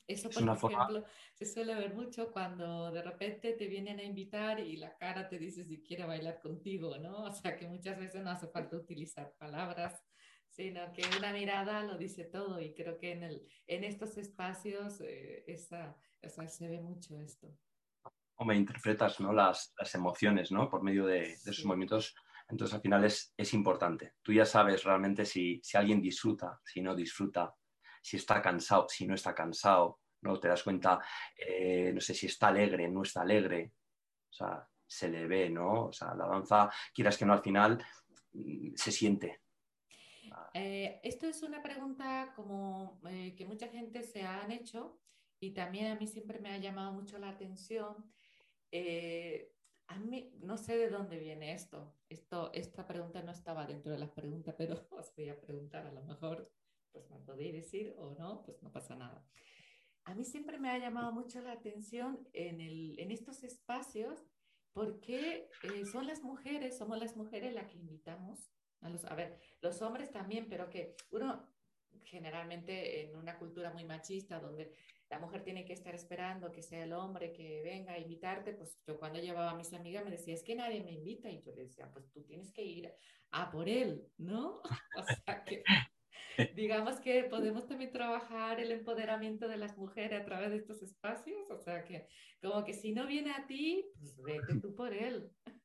[0.06, 4.76] Eso, por ejemplo, se suele ver mucho cuando de repente te vienen a invitar y
[4.76, 7.24] la cara te dice si quiere bailar contigo, ¿no?
[7.24, 10.02] O sea que muchas veces no hace falta utilizar palabras,
[10.48, 15.00] sino que una mirada lo dice todo y creo que en, el, en estos espacios
[15.00, 15.96] eh, esa,
[16.48, 17.48] se ve mucho esto.
[18.34, 19.32] O me interpretas ¿no?
[19.32, 20.68] las, las emociones ¿no?
[20.68, 22.14] por medio de, de esos movimientos
[22.48, 24.14] entonces al final es, es, importante.
[24.20, 27.54] Tú ya sabes realmente si, si, alguien disfruta, si no disfruta,
[28.02, 30.38] si está cansado, si no está cansado, ¿no?
[30.38, 31.00] Te das cuenta,
[31.36, 33.72] eh, no sé si está alegre, no está alegre,
[34.28, 35.86] o sea, se le ve, ¿no?
[35.86, 37.82] O sea, la danza, quieras que no, al final
[38.32, 39.40] mm, se siente.
[40.54, 44.98] Eh, esto es una pregunta como eh, que mucha gente se han hecho
[45.40, 48.12] y también a mí siempre me ha llamado mucho la atención.
[49.88, 51.94] a mí no sé de dónde viene esto.
[52.08, 52.50] esto.
[52.52, 56.02] Esta pregunta no estaba dentro de las preguntas, pero os voy a preguntar a lo
[56.02, 56.50] mejor
[56.92, 59.24] pues me podéis decir o no, pues no pasa nada.
[60.04, 64.24] A mí siempre me ha llamado mucho la atención en, el, en estos espacios
[64.72, 68.50] porque eh, son las mujeres, somos las mujeres las que invitamos
[68.80, 71.48] a los, a ver, los hombres también, pero que uno
[72.04, 74.72] generalmente en una cultura muy machista donde
[75.08, 78.80] la mujer tiene que estar esperando que sea el hombre que venga a invitarte, pues
[78.86, 81.52] yo cuando llevaba a mis amigas me decía, es que nadie me invita y yo
[81.52, 82.92] le decía, pues tú tienes que ir
[83.30, 84.62] a por él, ¿no?
[84.96, 85.62] O sea que
[86.56, 91.50] digamos que podemos también trabajar el empoderamiento de las mujeres a través de estos espacios,
[91.50, 92.06] o sea que
[92.42, 95.30] como que si no viene a ti, pues vete tú por él.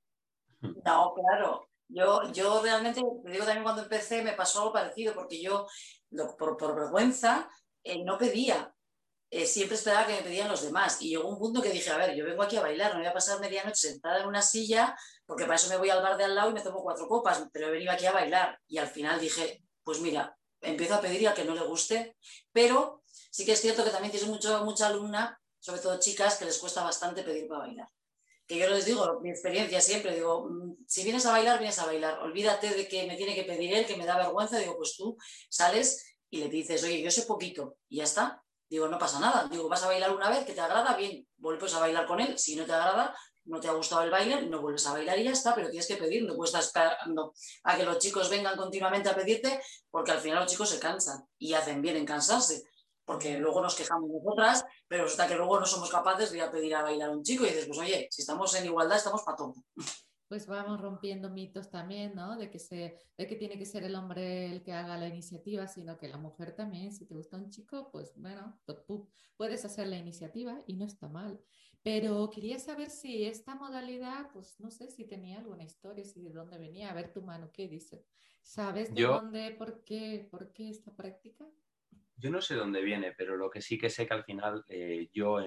[0.60, 1.69] No, claro.
[1.88, 5.67] Yo, yo realmente, te digo también cuando empecé me pasó algo parecido, porque yo
[6.38, 7.47] por, por, vergüenza
[7.84, 8.73] eh, no pedía,
[9.30, 11.01] eh, siempre esperaba que me pedían los demás.
[11.01, 13.08] Y llegó un punto que dije, a ver, yo vengo aquí a bailar, no voy
[13.08, 16.23] a pasar medianoche sentada en una silla, porque para eso me voy al bar de
[16.23, 18.60] al lado y me tomo cuatro copas, pero he venido aquí a bailar.
[18.67, 22.15] Y al final dije, pues mira, empiezo a pedir a que no le guste,
[22.52, 26.46] pero sí que es cierto que también tienes mucho, mucha alumna, sobre todo chicas, que
[26.46, 27.89] les cuesta bastante pedir para bailar.
[28.46, 31.86] Que yo les digo, mi experiencia siempre, digo, mm, si vienes a bailar, vienes a
[31.86, 34.96] bailar, olvídate de que me tiene que pedir él, que me da vergüenza, digo, pues
[34.96, 35.17] tú
[35.50, 38.43] sales y le dices, oye, yo sé poquito, y ya está.
[38.70, 39.48] Digo, no pasa nada.
[39.50, 42.38] Digo, vas a bailar una vez que te agrada, bien, vuelves a bailar con él.
[42.38, 43.15] Si no te agrada,
[43.47, 45.88] no te ha gustado el baile, no vuelves a bailar y ya está, pero tienes
[45.88, 47.33] que pedir, no puedes estar esperando
[47.63, 51.25] a que los chicos vengan continuamente a pedirte, porque al final los chicos se cansan
[51.38, 52.63] y hacen bien en cansarse,
[53.05, 56.51] porque luego nos quejamos nosotras, pero resulta que luego no somos capaces de ir a
[56.51, 59.23] pedir a bailar a un chico y dices, pues oye, si estamos en igualdad, estamos
[59.23, 59.55] para todo.
[60.27, 62.36] Pues vamos rompiendo mitos también, ¿no?
[62.36, 65.69] De que, se, de que tiene que ser el hombre el que haga la iniciativa,
[65.69, 68.60] sino que la mujer también, si te gusta un chico, pues bueno,
[69.38, 71.39] puedes hacer la iniciativa y no está mal.
[71.88, 76.32] Pero quería saber si esta modalidad, pues no sé si tenía alguna historia, si de
[76.32, 76.91] dónde venía.
[76.91, 78.04] A ver tu mano, ¿qué dice?
[78.41, 81.46] ¿Sabes de dónde, por qué, por qué esta práctica?
[82.17, 85.10] Yo no sé dónde viene, pero lo que sí que sé que al final eh,
[85.13, 85.38] yo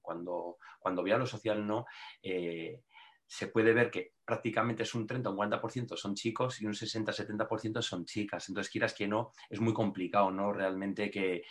[0.00, 1.84] cuando, cuando voy a lo social no,
[2.22, 2.84] eh,
[3.32, 6.74] se puede ver que prácticamente es un 30 o un 40% son chicos y un
[6.74, 8.46] 60-70% son chicas.
[8.50, 10.52] Entonces, quieras que no, es muy complicado, ¿no?
[10.52, 11.42] Realmente que,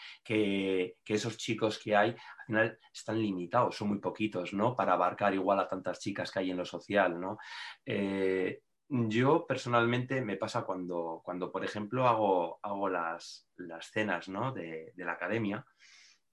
[1.04, 4.76] esos chicos que hay al final están limitados, son muy poquitos, ¿no?
[4.76, 7.40] Para abarcar igual a tantas chicas que hay en lo social, ¿no?
[7.84, 14.52] Eh, yo personalmente me pasa cuando, cuando por ejemplo, hago, hago las, las cenas ¿no?
[14.52, 15.66] de, de la academia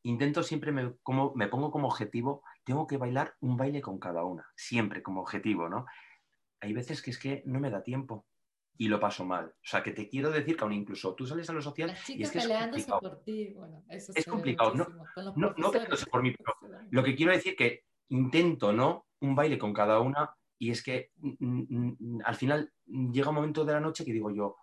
[0.09, 4.25] intento siempre, me, como, me pongo como objetivo, tengo que bailar un baile con cada
[4.25, 5.87] una, siempre como objetivo, ¿no?
[6.61, 8.27] Hay veces que es que no me da tiempo
[8.77, 9.47] y lo paso mal.
[9.47, 12.23] O sea, que te quiero decir que aún incluso tú sales a lo social y
[12.23, 14.75] es que peleándose es por ti, bueno, eso es complicado.
[14.75, 14.87] No,
[15.37, 16.55] no, no peleándose por mí, pero
[16.91, 19.07] lo que quiero decir que intento, ¿no?
[19.21, 23.65] Un baile con cada una y es que mm, mm, al final llega un momento
[23.65, 24.57] de la noche que digo yo,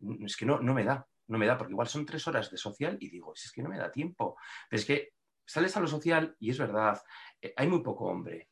[0.00, 2.50] mm, es que no, no me da, no me da, porque igual son tres horas
[2.50, 4.36] de social y digo, es que no me da tiempo.
[4.68, 5.14] Pero es que
[5.46, 7.00] sales a lo social y es verdad,
[7.40, 8.50] eh, hay muy poco hombre.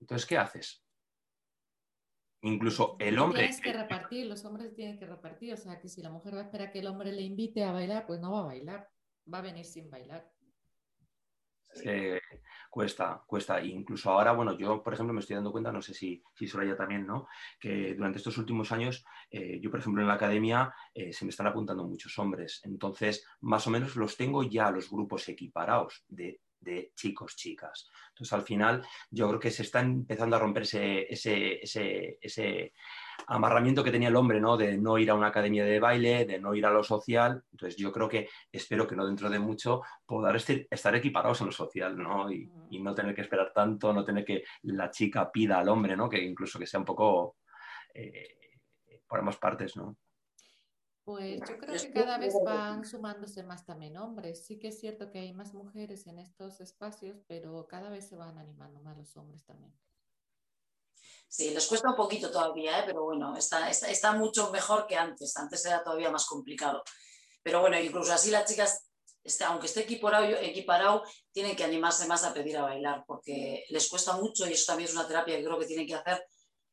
[0.00, 0.84] Entonces, ¿qué haces?
[2.42, 3.40] Incluso el hombre.
[3.40, 5.54] Tienes que repartir, los hombres tienen que repartir.
[5.54, 7.72] O sea, que si la mujer va a esperar que el hombre le invite a
[7.72, 8.88] bailar, pues no va a bailar,
[9.32, 10.30] va a venir sin bailar.
[12.68, 13.62] Cuesta, cuesta.
[13.62, 16.76] Incluso ahora, bueno, yo, por ejemplo, me estoy dando cuenta, no sé si, si Soraya
[16.76, 17.28] también, ¿no?
[17.58, 21.30] Que durante estos últimos años, eh, yo, por ejemplo, en la academia eh, se me
[21.30, 22.60] están apuntando muchos hombres.
[22.64, 27.88] Entonces, más o menos los tengo ya los grupos equiparados de de chicos, chicas.
[28.10, 32.72] Entonces, al final, yo creo que se está empezando a romper ese, ese,
[33.26, 34.56] amarramiento que tenía el hombre, ¿no?
[34.56, 37.42] De no ir a una academia de baile, de no ir a lo social.
[37.50, 40.36] Entonces, yo creo que, espero que no dentro de mucho, poder
[40.70, 42.30] estar equiparados en lo social, ¿no?
[42.30, 46.08] Y, no tener que esperar tanto, no tener que la chica pida al hombre, ¿no?
[46.08, 47.36] Que incluso que sea un poco
[47.92, 48.38] eh,
[49.06, 49.96] por ambas partes, ¿no?
[51.08, 54.44] Pues yo creo que cada vez van sumándose más también hombres.
[54.44, 58.16] Sí que es cierto que hay más mujeres en estos espacios, pero cada vez se
[58.16, 59.72] van animando más los hombres también.
[61.28, 62.82] Sí, les cuesta un poquito todavía, ¿eh?
[62.86, 65.36] pero bueno, está, está, mucho mejor que antes.
[65.36, 66.82] Antes era todavía más complicado.
[67.42, 68.88] Pero bueno, incluso así las chicas,
[69.22, 73.88] este, aunque esté equiparado, equiparado, tienen que animarse más a pedir a bailar, porque les
[73.88, 76.26] cuesta mucho y eso también es una terapia que creo que tienen que hacer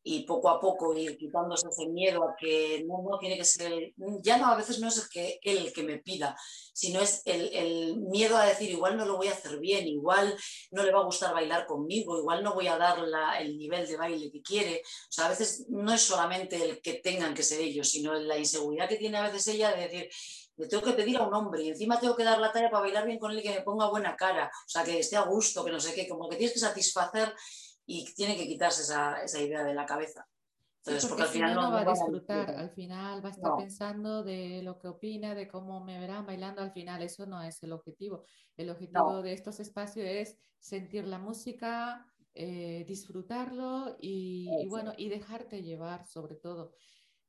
[0.08, 3.92] y poco a poco ir quitándose ese miedo a que no, tiene que ser,
[4.22, 6.38] ya no, a veces no es el que, el que me pida,
[6.74, 10.38] sino es el, el, miedo a decir, igual no lo voy a hacer bien, igual
[10.70, 13.00] no le va a gustar bailar conmigo, igual no voy a dar
[13.40, 14.84] el nivel de baile que quiere.
[14.86, 18.38] O sea, a veces no es solamente el que tengan que ser ellos, sino la
[18.38, 20.10] inseguridad que tiene a veces ella de decir,
[20.58, 22.82] le tengo que pedir a un hombre y encima tengo que dar la talla para
[22.82, 25.24] bailar bien con él y que me ponga buena cara, o sea, que esté a
[25.24, 27.34] gusto, que no sé qué, como que tienes que satisfacer
[27.86, 30.28] y tiene que quitarse esa, esa idea de la cabeza.
[30.86, 34.62] Entonces, porque, al final no, va a disfrutar, al final va a estar pensando de
[34.62, 38.24] lo que opina, de cómo me verán bailando, al final eso no es el objetivo.
[38.56, 42.06] El objetivo de estos espacios es sentir la música,
[42.36, 46.74] eh, disfrutarlo y, y, bueno, y dejarte llevar sobre todo.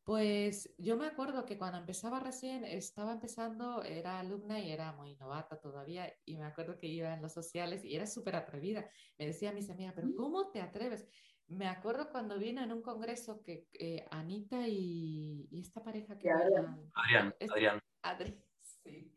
[0.06, 5.16] Pues yo me acuerdo que cuando empezaba recién, estaba empezando, era alumna y era muy
[5.16, 8.88] novata todavía, y me acuerdo que iba en los sociales y era súper atrevida.
[9.18, 11.08] Me decía a mis amigas, pero ¿cómo te atreves?
[11.48, 16.30] Me acuerdo cuando vino en un congreso que eh, Anita y, esta pareja que...
[16.30, 17.80] Adrián, Adrián.
[18.02, 18.45] Adrián.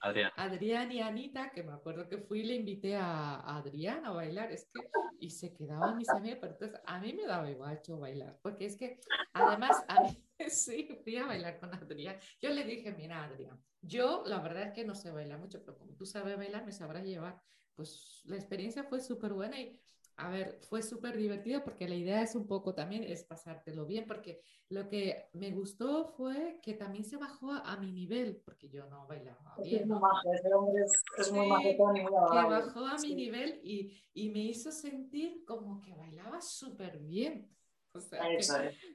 [0.01, 0.31] Adrián.
[0.35, 4.51] Adrián y Anita, que me acuerdo que fui y le invité a, Adrián a bailar,
[4.51, 4.81] es que,
[5.19, 8.77] y se quedaban mis amigas, pero entonces a mí me daba igual bailar, porque es
[8.77, 8.99] que
[9.33, 12.17] además a mí, sí, fui a bailar con Adrián.
[12.41, 15.77] Yo le dije, mira Adrián, yo la verdad es que no sé bailar mucho, pero
[15.77, 17.41] como tú sabes bailar, me sabrás llevar.
[17.75, 19.79] Pues la experiencia fue súper buena y
[20.19, 24.05] a ver, fue súper divertido porque la idea es un poco también es pasártelo bien,
[24.05, 28.85] porque lo que me gustó fue que también se bajó a, mi nivel, porque yo
[28.87, 29.83] no bailaba bien.
[29.83, 30.83] Es muy majo, ese hombre
[31.17, 36.41] es, muy Que bajó a mi nivel y, y, me hizo sentir como que bailaba
[36.41, 37.49] súper bien.
[37.93, 38.21] O sea,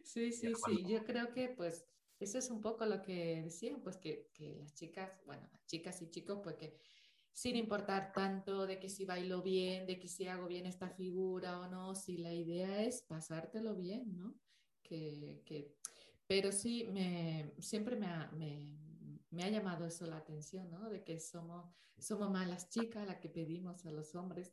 [0.02, 1.86] sí, sí, sí, yo creo que pues
[2.20, 6.00] eso es un poco lo que decían, pues que, que las chicas, bueno, las chicas
[6.02, 6.76] y chicos, pues que
[7.34, 11.58] sin importar tanto de que si bailo bien, de que si hago bien esta figura
[11.58, 14.36] o no, si la idea es pasártelo bien, ¿no?
[14.82, 15.74] Que, que...
[16.28, 18.78] Pero sí, me, siempre me ha, me,
[19.42, 20.88] ha, llamado eso la atención, ¿no?
[20.88, 24.52] De que somos, somos más las chicas las que pedimos a los hombres.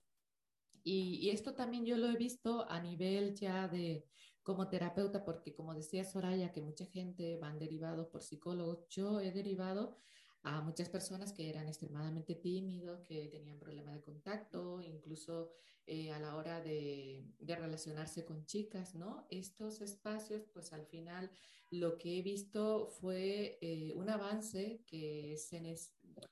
[0.84, 4.07] Y, y, esto también yo lo he visto a nivel ya de
[4.41, 9.32] como terapeuta, porque como decía Soraya, que mucha gente van derivados por psicólogos, yo he
[9.32, 9.99] derivado
[10.43, 15.51] a muchas personas que eran extremadamente tímidos, que tenían problemas de contacto, incluso
[15.85, 19.27] eh, a la hora de, de, relacionarse con chicas, ¿no?
[19.29, 21.29] Estos espacios, pues al final
[21.71, 25.61] lo que he visto fue eh, un avance que se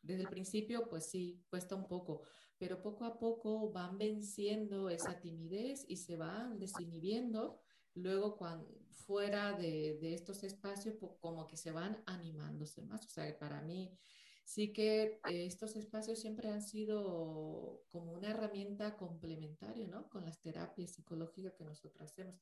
[0.01, 2.24] desde el principio, pues sí, cuesta un poco,
[2.57, 7.62] pero poco a poco van venciendo esa timidez y se van desinhibiendo.
[7.95, 8.68] Luego, cuando,
[9.06, 13.06] fuera de, de estos espacios, como que se van animándose más.
[13.06, 13.91] O sea, para mí
[14.50, 20.10] sí que estos espacios siempre han sido como una herramienta complementaria, ¿no?
[20.10, 22.36] Con las terapias psicológicas que nosotros hacemos.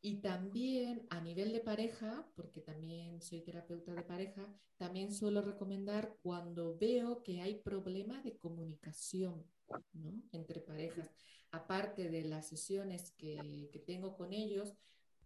[0.00, 6.16] Y también a nivel de pareja, porque también soy terapeuta de pareja, también suelo recomendar
[6.22, 9.46] cuando veo que hay problemas de comunicación
[9.92, 10.20] ¿no?
[10.32, 11.08] entre parejas,
[11.52, 14.74] aparte de las sesiones que, que tengo con ellos,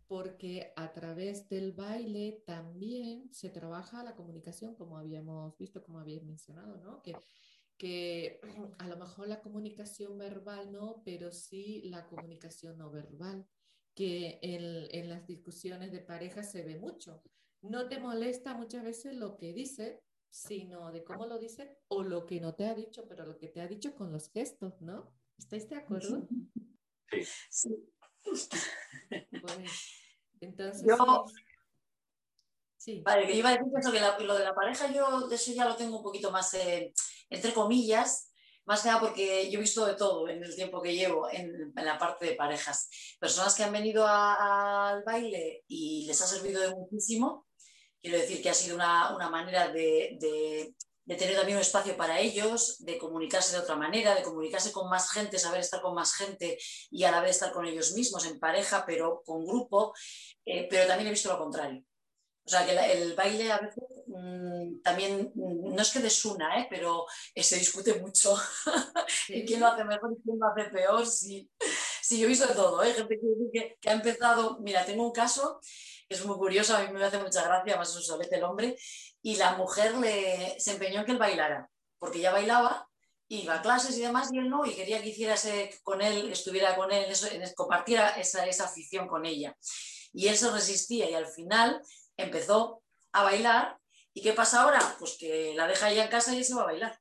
[0.07, 6.23] porque a través del baile también se trabaja la comunicación, como habíamos visto, como habías
[6.25, 7.03] mencionado, ¿no?
[7.03, 7.17] Que,
[7.77, 8.41] que
[8.79, 13.47] a lo mejor la comunicación verbal no, pero sí la comunicación no verbal,
[13.95, 17.23] que en, en las discusiones de pareja se ve mucho.
[17.63, 22.27] No te molesta muchas veces lo que dice, sino de cómo lo dice o lo
[22.27, 25.15] que no te ha dicho, pero lo que te ha dicho con los gestos, ¿no?
[25.39, 26.29] ¿Estáis de acuerdo?
[27.11, 27.47] Sí.
[27.49, 27.96] Sí.
[29.43, 29.59] Pues,
[30.41, 31.25] entonces, Yo-
[32.77, 33.03] sí.
[33.05, 35.53] Vale, que iba a decir eso, que la- lo de la pareja yo de eso
[35.53, 36.93] ya lo tengo un poquito más, eh,
[37.31, 38.33] entre comillas,
[38.65, 41.73] más que nada porque yo he visto de todo en el tiempo que llevo en,
[41.77, 42.89] en la parte de parejas.
[43.21, 47.47] Personas que han venido a- al baile y les ha servido de muchísimo,
[48.01, 50.75] quiero decir que ha sido una, una manera de, de-
[51.07, 54.91] de tener también un espacio para ellos, de comunicarse de otra manera, de comunicarse con
[54.91, 56.59] más gente, saber estar con más gente
[56.91, 59.95] y a la vez estar con ellos mismos en pareja, pero con grupo,
[60.45, 61.83] eh, pero también he visto lo contrario.
[62.45, 66.61] O sea, que la- el baile a veces mm, también, mm, no es que desuna,
[66.61, 66.67] ¿eh?
[66.71, 67.05] pero
[67.35, 68.37] eh, se discute mucho.
[69.29, 71.07] y quién lo hace mejor y quién lo hace peor.
[71.07, 71.51] Sí,
[72.03, 72.83] sí yo he visto de todo.
[72.85, 72.93] ¿eh?
[72.95, 73.27] Gente que,
[73.61, 74.59] que- que ha empezado.
[74.61, 75.61] Mira, tengo un caso
[76.09, 78.77] que es muy curioso, a mí me hace mucha gracia, es un solete el hombre,
[79.27, 81.69] y la mujer le, se empeñó en que él bailara,
[81.99, 82.89] porque ella bailaba,
[83.27, 86.31] iba a clases y demás, y él no, y quería que hiciera ese, con él,
[86.31, 89.57] estuviera con él, eso, compartiera esa, esa afición con ella.
[90.13, 91.83] Y él se resistía y al final
[92.17, 93.77] empezó a bailar.
[94.15, 94.79] ¿Y qué pasa ahora?
[95.01, 97.01] Pues que la deja ella en casa y él se va a bailar.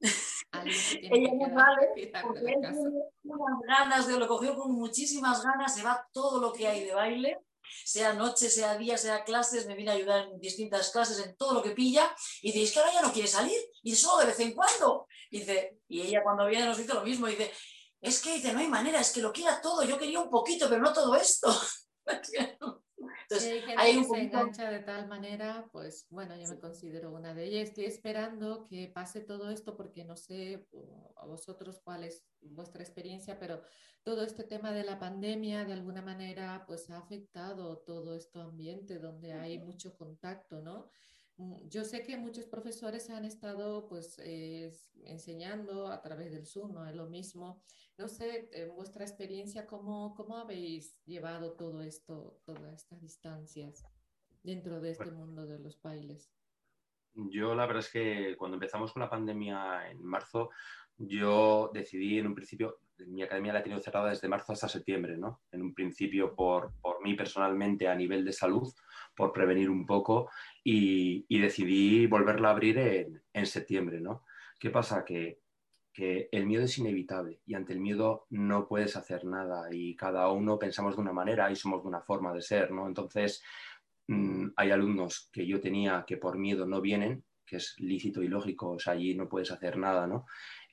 [0.00, 5.84] Ella no quedar Porque él tiene unas ganas de, lo cogió con muchísimas ganas, se
[5.84, 7.38] va todo lo que hay de baile,
[7.84, 11.54] sea noche, sea día, sea clases, me viene a ayudar en distintas clases, en todo
[11.54, 14.26] lo que pilla, y dice, es que ahora ya no quiere salir, y solo de
[14.26, 15.06] vez en cuando.
[15.30, 17.52] Y, dice, y ella cuando viene nos dice lo mismo, dice,
[18.00, 20.68] es que dice, no hay manera, es que lo quiera todo, yo quería un poquito,
[20.68, 21.48] pero no todo esto.
[23.44, 26.48] Entonces, hay gente hay que un se poquito- engancha de tal manera, pues bueno, yo
[26.48, 27.68] me considero una de ellas.
[27.68, 32.82] Estoy esperando que pase todo esto porque no sé uh, a vosotros cuál es vuestra
[32.82, 33.62] experiencia, pero
[34.02, 38.98] todo este tema de la pandemia de alguna manera pues ha afectado todo este ambiente
[38.98, 40.88] donde hay mucho contacto, ¿no?
[41.42, 44.70] Mm, Yo sé que muchos profesores han estado pues eh,
[45.04, 46.86] enseñando a través del Zoom, ¿no?
[46.86, 47.62] Es lo mismo.
[47.98, 53.84] No sé, en vuestra experiencia, ¿cómo, cómo habéis llevado todo esto, todas estas distancias
[54.42, 56.32] dentro de este mundo de los bailes?
[57.14, 60.50] Yo la verdad es que cuando empezamos con la pandemia en marzo,
[60.96, 65.16] yo decidí en un principio, mi academia la he tenido cerrada desde marzo hasta septiembre,
[65.16, 65.42] ¿no?
[65.50, 68.72] En un principio por, por mí personalmente a nivel de salud,
[69.14, 70.30] por prevenir un poco
[70.64, 74.24] y, y decidí volverla a abrir en, en septiembre, ¿no?
[74.58, 75.04] ¿Qué pasa?
[75.04, 75.42] Que,
[75.92, 80.30] que el miedo es inevitable y ante el miedo no puedes hacer nada y cada
[80.30, 82.86] uno pensamos de una manera y somos de una forma de ser, ¿no?
[82.86, 83.42] Entonces,
[84.08, 88.28] mm, hay alumnos que yo tenía que por miedo no vienen, que es lícito y
[88.28, 90.24] lógico, o sea, allí no puedes hacer nada, ¿no?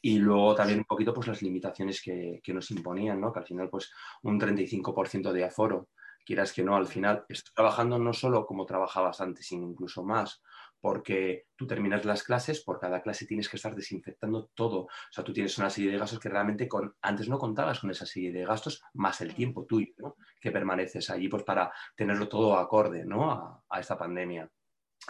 [0.02, 3.34] Y luego también un poquito pues las limitaciones que, que nos imponían, ¿no?
[3.34, 3.92] Que al final pues
[4.24, 5.90] un 35% de aforo,
[6.26, 10.42] quieras que no, al final estás trabajando no solo como trabajabas antes, sino incluso más,
[10.80, 14.82] porque tú terminas las clases, por cada clase tienes que estar desinfectando todo.
[14.82, 17.92] O sea, tú tienes una serie de gastos que realmente con, antes no contabas con
[17.92, 20.16] esa serie de gastos, más el tiempo tuyo, ¿no?
[20.40, 23.32] Que permaneces allí pues para tenerlo todo acorde, ¿no?
[23.32, 24.50] A, a esta pandemia.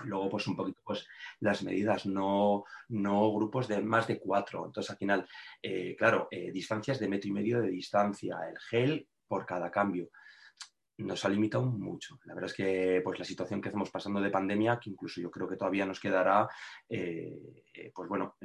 [0.05, 1.07] Luego, pues un poquito, pues
[1.39, 4.65] las medidas, no, no grupos de más de cuatro.
[4.65, 5.27] Entonces, al final,
[5.61, 10.09] eh, claro, eh, distancias de metro y medio de distancia, el gel por cada cambio.
[10.97, 12.19] Nos ha limitado mucho.
[12.25, 15.31] La verdad es que pues, la situación que estamos pasando de pandemia, que incluso yo
[15.31, 16.47] creo que todavía nos quedará,
[16.89, 18.35] eh, pues bueno,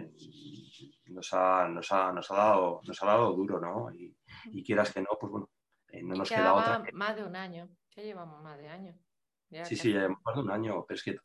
[1.07, 3.93] nos, ha, nos, ha, nos, ha dado, nos ha dado duro, ¿no?
[3.93, 4.17] Y,
[4.53, 5.51] y quieras que no, pues bueno,
[6.03, 6.85] no nos queda otra.
[6.93, 7.69] más de un año.
[7.97, 8.95] Ya llevamos más de año.
[9.55, 11.17] Ya Sí, sí, ya llevamos más de un año, pero es que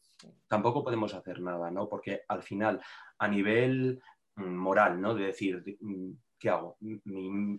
[0.47, 1.87] tampoco podemos hacer nada, ¿no?
[1.89, 2.81] Porque al final,
[3.17, 4.01] a nivel
[4.35, 5.15] mm, moral, ¿no?
[5.15, 6.77] De decir, de- mm, ¿qué hago?
[6.79, 7.01] Me,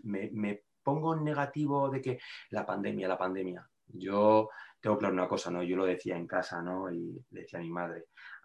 [0.04, 2.18] me- me pongo en negativo de que
[2.50, 3.68] la pandemia, la pandemia.
[3.92, 4.48] Yo
[4.80, 5.62] tengo claro una cosa, ¿no?
[5.62, 6.90] Yo lo decía en casa, ¿no?
[6.92, 8.04] Y le decía a mi madre,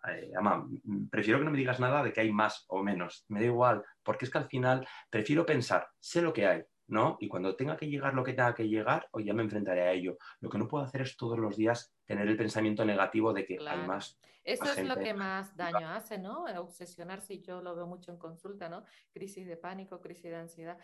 [0.09, 3.25] eh, ama, mm, prefiero que no me digas nada de que hay más o menos,
[3.29, 7.17] me da igual, porque es que al final prefiero pensar, sé lo que hay, ¿no?
[7.19, 9.91] Y cuando tenga que llegar lo que tenga que llegar, hoy ya me enfrentaré a
[9.91, 10.17] ello.
[10.39, 13.57] Lo que no puedo hacer es todos los días tener el pensamiento negativo de que
[13.67, 14.19] hay más.
[14.43, 16.45] Eso es lo que más daño hace, ¿no?
[16.59, 18.83] Obsesionarse, y yo lo veo mucho en consulta, ¿no?
[19.11, 20.77] Crisis de pánico, crisis de ansiedad.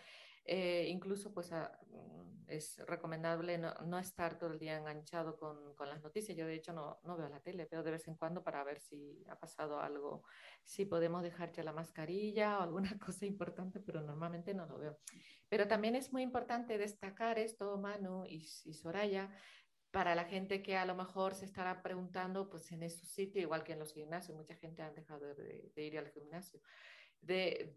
[0.44, 6.02] Eh, incluso pues mm, es recomendable no, estar todo el día enganchado con, con, las
[6.02, 6.36] noticias.
[6.36, 8.80] Yo de hecho no, no, veo la tele, veo de vez en cuando para ver
[8.80, 10.24] si ha pasado algo,
[10.64, 14.98] si podemos dejar ya la mascarilla o alguna cosa importante, pero normalmente no lo veo.
[15.48, 19.30] Pero también es muy importante destacar esto, Manu y, y Soraya,
[19.92, 23.62] para la gente que a lo mejor se estará preguntando, pues en esos sitios, igual
[23.62, 26.60] que en los gimnasios, mucha gente ha dejado de, ir al gimnasio,
[27.22, 27.72] de,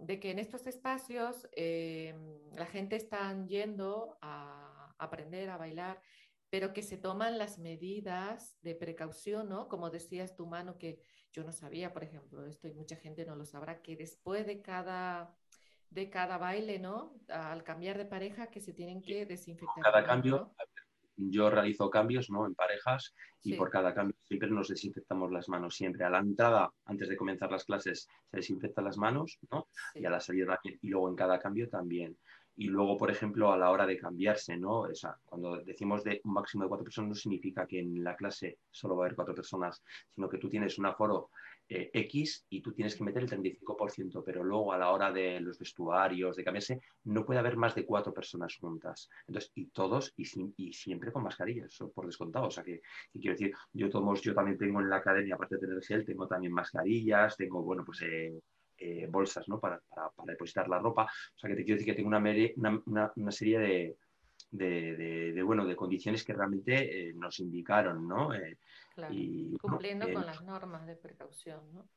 [0.00, 2.14] de, que en estos espacios eh,
[2.54, 6.00] la gente está yendo a aprender a bailar,
[6.48, 9.68] pero que se toman las medidas de precaución, ¿no?
[9.68, 11.02] Como decías tu mano, que
[11.32, 14.60] yo no sabía, por ejemplo, esto y mucha gente no lo sabrá, que después de
[14.62, 15.36] cada
[15.90, 17.16] de cada baile, ¿no?
[17.28, 19.82] Al cambiar de pareja que se tienen que desinfectar.
[19.82, 20.54] Cada cambio,
[21.16, 22.46] yo realizo cambios ¿no?
[22.46, 25.74] en parejas y por cada cambio siempre nos desinfectamos las manos.
[25.74, 29.66] Siempre a la entrada, antes de comenzar las clases, se desinfectan las manos ¿no?
[29.92, 32.16] y a la salida y luego en cada cambio también.
[32.54, 34.84] Y luego, por ejemplo, a la hora de cambiarse, ¿no?
[35.24, 38.96] cuando decimos de un máximo de cuatro personas, no significa que en la clase solo
[38.96, 39.82] va a haber cuatro personas,
[40.14, 41.30] sino que tú tienes un aforo
[41.72, 45.38] eh, X y tú tienes que meter el 35%, pero luego a la hora de
[45.38, 49.08] los vestuarios, de cambiarse, no puede haber más de cuatro personas juntas.
[49.28, 52.48] Entonces, y todos, y, y siempre con mascarillas, por descontado.
[52.48, 52.80] O sea, que,
[53.12, 56.26] quiero decir, yo, todos, yo también tengo en la academia, aparte de tener gel, tengo
[56.26, 58.02] también mascarillas, tengo, bueno, pues...
[58.02, 58.40] Eh,
[58.82, 59.60] eh, bolsas ¿no?
[59.60, 61.04] para, para, depositar la ropa.
[61.04, 63.96] O sea que te quiero decir que tengo una serie de,
[64.50, 68.30] de, de, bueno, de condiciones que realmente nos indicaron, ¿no?
[69.10, 71.88] Y, cumpliendo con las normas de precaución, ¿no?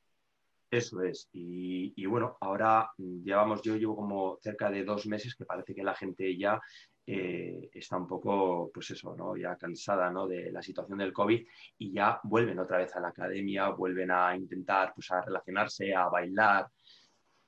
[0.70, 1.28] Eso es.
[1.32, 5.94] Y, bueno, ahora llevamos, yo llevo como cerca de dos meses que parece que la
[5.94, 6.60] gente ya
[7.06, 9.36] eh, está un poco, pues eso, ¿no?
[9.36, 10.26] Ya cansada, ¿no?
[10.26, 11.46] De la situación del COVID
[11.78, 16.08] y ya vuelven otra vez a la academia, vuelven a intentar, pues a relacionarse, a
[16.08, 16.66] bailar.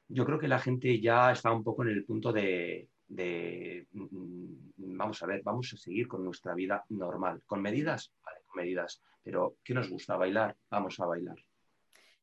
[0.08, 4.96] Yo creo que la gente ya está un poco en el punto de, de mm,
[4.96, 9.02] vamos a ver, vamos a seguir con nuestra vida normal, con medidas, vale, con medidas,
[9.26, 10.16] pero ¿qué nos gusta?
[10.16, 11.36] Bailar, vamos a bailar.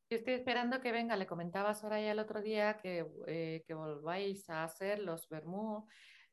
[0.08, 4.48] Yo estoy esperando que venga, le comentaba Soraya el otro día que, eh, que volváis
[4.48, 5.86] a hacer los vermú,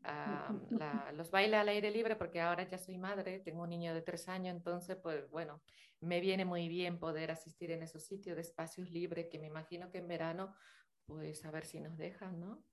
[1.13, 4.30] los bailes al aire libre, porque ahora ya soy madre, tengo un niño de tres
[4.30, 5.61] años, entonces, pues bueno,
[5.99, 9.91] me viene muy bien poder asistir en esos sitios de espacios libres, que me imagino
[9.91, 10.55] que en verano,
[11.05, 12.63] pues a ver si nos dejan, ¿no?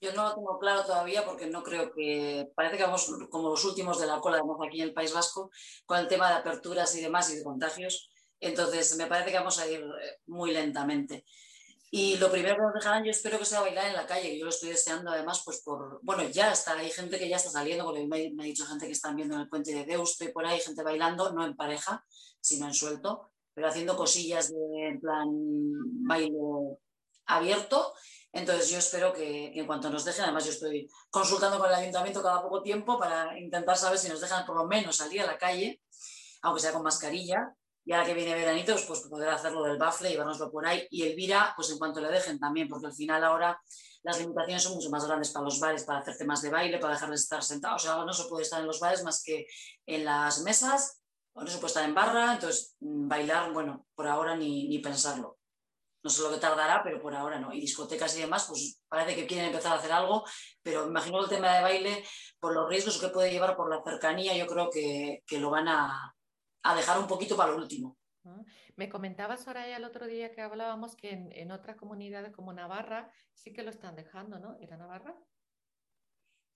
[0.00, 3.64] Yo no lo tengo claro todavía porque no creo que, parece que vamos como los
[3.66, 5.50] últimos de la cola, además aquí en el País Vasco,
[5.84, 8.10] con el tema de aperturas y demás y de contagios.
[8.40, 11.26] Entonces, me parece que vamos a ir eh, muy lentamente.
[11.90, 14.44] Y lo primero que nos dejarán, yo espero que sea bailar en la calle, yo
[14.44, 17.84] lo estoy deseando además, pues por, bueno, ya está, hay gente que ya está saliendo,
[17.84, 20.46] porque me, ha dicho gente que están viendo en el puente de Deusto y por
[20.46, 22.06] ahí, gente bailando, no en pareja,
[22.40, 25.28] sino en suelto, pero haciendo cosillas de, en plan
[26.06, 26.38] baile
[27.26, 27.92] abierto
[28.32, 32.22] entonces yo espero que, en cuanto nos dejen, además yo estoy consultando con el ayuntamiento
[32.22, 35.38] cada poco tiempo para intentar saber si nos dejan por lo menos salir a la
[35.38, 35.82] calle,
[36.42, 37.54] aunque sea con mascarilla,
[37.84, 40.86] y ahora que viene veranito, pues, pues poder hacerlo del bafle y llevárnoslo por ahí.
[40.90, 43.60] Y Elvira, pues en cuanto le dejen también, porque al final ahora
[44.02, 46.94] las limitaciones son mucho más grandes para los bares, para hacer temas de baile, para
[46.94, 47.82] dejarles estar sentados.
[47.82, 49.46] O sea, no se puede estar en los bares más que
[49.86, 51.02] en las mesas,
[51.32, 54.78] o no se puede estar en barra, entonces mm, bailar, bueno, por ahora ni, ni
[54.78, 55.39] pensarlo.
[56.02, 57.52] No sé lo que tardará, pero por ahora no.
[57.52, 60.24] Y discotecas y demás, pues parece que quieren empezar a hacer algo,
[60.62, 62.04] pero imagino el tema de baile,
[62.38, 66.14] por los riesgos que puede llevar por la cercanía, yo creo que, lo van a,
[66.74, 67.98] dejar un poquito para lo último.
[68.24, 68.42] Ah,
[68.76, 73.10] me comentaba Soraya el otro día que hablábamos que en, en otras comunidades como Navarra
[73.34, 74.56] sí que lo están dejando, ¿no?
[74.60, 75.16] ¿Era Navarra?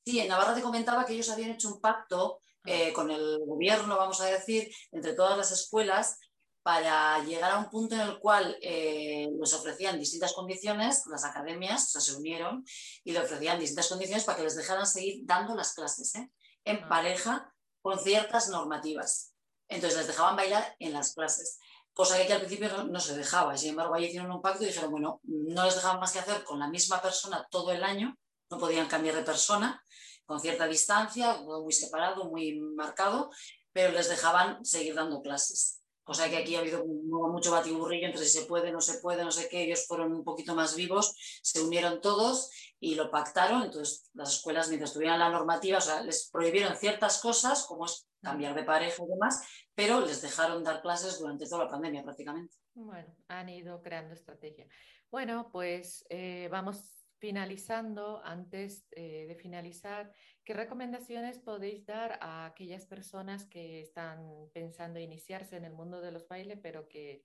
[0.04, 2.70] Sí, en Navarra te comentaba que ellos habían hecho un pacto ah.
[2.70, 6.18] eh, con el gobierno, vamos a decir, entre todas las escuelas
[6.64, 11.92] para llegar a un punto en el cual eh, les ofrecían distintas condiciones, las academias
[11.92, 12.64] se unieron
[13.04, 16.30] y le ofrecían distintas condiciones para que les dejaran seguir dando las clases ¿eh?
[16.64, 16.88] en ah.
[16.88, 19.34] pareja con ciertas normativas.
[19.68, 21.58] Entonces les dejaban bailar en las clases,
[21.92, 23.58] cosa que al principio no, se dejaba.
[23.58, 26.44] Sin embargo, ahí hicieron un pacto y dijeron, bueno, no les dejaban más que hacer
[26.44, 28.16] con la misma persona todo el año,
[28.48, 29.84] no podían cambiar de persona,
[30.24, 33.30] con cierta distancia, muy separado, muy marcado,
[33.70, 35.83] pero les dejaban seguir dando clases.
[36.06, 39.24] O sea que aquí ha habido mucho batiburrillo entre si se puede, no se puede,
[39.24, 39.64] no sé qué.
[39.64, 43.62] Ellos fueron un poquito más vivos, se unieron todos y lo pactaron.
[43.62, 48.06] Entonces, las escuelas, mientras tuvieran la normativa, o sea, les prohibieron ciertas cosas, como es
[48.22, 52.56] cambiar de pareja y demás, pero les dejaron dar clases durante toda la pandemia prácticamente.
[52.74, 54.66] Bueno, han ido creando estrategia.
[55.10, 60.12] Bueno, pues eh, vamos finalizando, antes eh, de finalizar,
[60.44, 66.12] ¿qué recomendaciones podéis dar a aquellas personas que están pensando iniciarse en el mundo de
[66.12, 67.24] los bailes, pero que,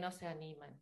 [0.00, 0.76] no se animan?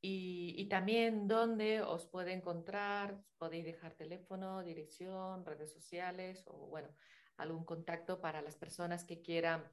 [0.00, 6.88] Y, y, también dónde os puede encontrar, podéis dejar teléfono, dirección, redes sociales o bueno,
[7.36, 9.70] algún contacto para las personas que quieran,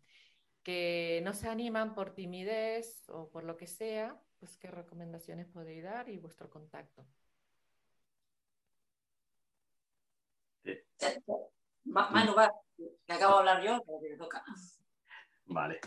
[0.64, 5.84] que no se animan por timidez o por lo que sea, pues qué recomendaciones podéis
[5.86, 7.08] dar y vuestro contacto.
[11.86, 12.52] Manu, va,
[13.06, 14.44] que acabo de hablar yo, pero te toca.
[15.46, 15.80] Vale.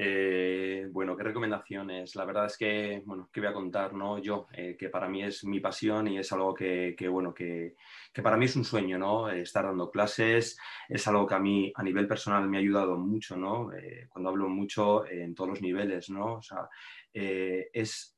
[0.00, 2.14] Eh, bueno, ¿qué recomendaciones?
[2.14, 3.94] La verdad es que, bueno, ¿qué voy a contar?
[3.94, 4.18] ¿no?
[4.18, 7.74] Yo, eh, que para mí es mi pasión y es algo que, bueno, que,
[8.22, 9.28] para mí es un sueño, ¿no?
[9.28, 10.56] Estar dando clases
[10.88, 13.72] es algo que a mí a nivel personal me ha ayudado mucho, ¿no?
[13.72, 16.34] Eh, cuando hablo mucho en todos los niveles, ¿no?
[16.34, 16.68] O sea,
[17.12, 18.17] es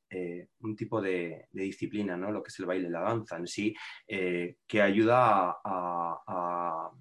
[0.59, 2.31] un tipo de, disciplina, ¿no?
[2.31, 3.73] Lo que es el baile, la danza en sí,
[4.07, 6.91] que ayuda a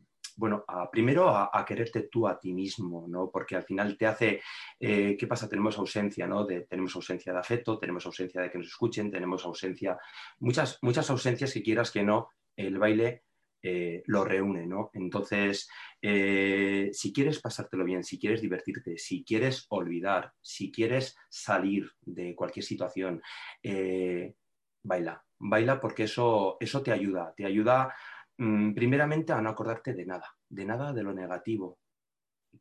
[0.41, 3.31] bueno, primero a, quererte tú a ti mismo, ¿no?
[3.31, 4.41] Porque al final te hace,
[4.81, 5.51] eh, ¿qué pasa?
[5.51, 6.47] Tenemos ausencia, ¿no?
[6.47, 9.99] De, tenemos ausencia de afecto, tenemos ausencia de que nos escuchen, tenemos ausencia,
[10.39, 13.25] muchas, muchas ausencias que quieras que no, el baile
[13.63, 14.91] eh, lo reúne, ¿no?
[14.95, 15.69] Entonces,
[16.01, 22.35] eh, si quieres pasártelo bien, si quieres divertirte, si quieres olvidar, si quieres salir de
[22.35, 23.23] cualquier situación,
[24.83, 27.95] baila, baila porque eso, eso te ayuda, te ayuda
[28.41, 31.79] Mm, primeramente a no acordarte de nada, de nada de lo negativo.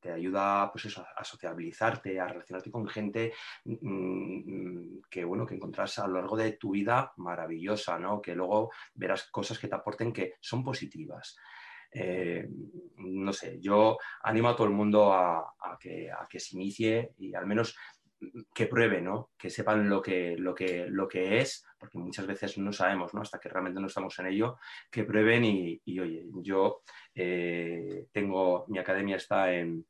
[0.01, 3.33] Te ayuda pues a sociabilizarte, a relacionarte con gente
[3.63, 4.68] mm,
[5.09, 8.21] que, bueno, que encontrarás a lo largo de tu vida maravillosa, ¿no?
[8.21, 11.35] que luego verás cosas que te aporten que son positivas.
[11.91, 12.47] Eh,
[12.97, 17.33] no sé, yo animo a todo el mundo a, que, a que se inicie y
[17.33, 17.75] al menos
[18.53, 19.31] que prueben, ¿no?
[19.37, 23.21] que sepan lo que, lo, que, lo que es, porque muchas veces no sabemos, ¿no?
[23.21, 24.57] hasta que realmente no estamos en ello,
[24.91, 26.81] que prueben y, oye, yo
[27.15, 29.85] eh, tengo, mi academia está en,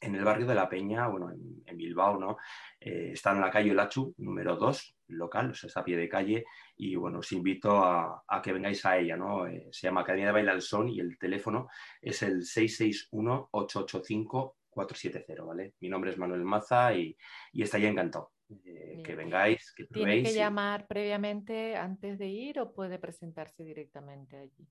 [0.00, 2.36] el barrio de La Peña, bueno, en, Bilbao, ¿no?
[2.80, 6.08] Eh, está en la calle Lachu, número 2, local, o sea, es a pie de
[6.08, 6.44] calle,
[6.76, 9.46] y bueno, os invito a, que vengáis a ella, ¿no?
[9.46, 11.68] Eh, se llama Academia de Baile al Son y el teléfono
[12.00, 15.74] es el 661 885 470, ¿vale?
[15.80, 17.16] Mi nombre es Manuel Maza y,
[17.52, 18.32] y estaría encantado.
[18.64, 20.22] Eh, que vengáis, que probéis.
[20.22, 24.68] ¿Tiene que llamar previamente antes de ir o puede presentarse directamente allí?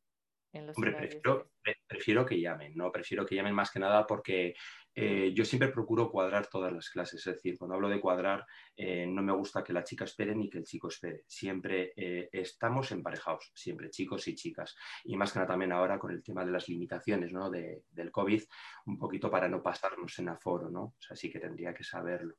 [0.75, 1.51] Hombre, prefiero,
[1.87, 2.91] prefiero, que llamen, ¿no?
[2.91, 4.55] Prefiero que llamen más que nada porque
[4.93, 7.25] eh, yo siempre procuro cuadrar todas las clases.
[7.25, 8.45] Es decir, cuando hablo de cuadrar,
[8.75, 11.23] eh, no me gusta que la chica espere ni que el chico espere.
[11.27, 11.93] Siempre
[12.31, 14.75] estamos emparejados, siempre, chicos y chicas.
[15.03, 17.49] Y más que nada también ahora con el tema de las limitaciones ¿no?
[17.49, 18.43] del COVID,
[18.85, 20.83] un poquito para no pasarnos en aforo, ¿no?
[20.83, 22.35] O sea, sí que tendría que saberlo.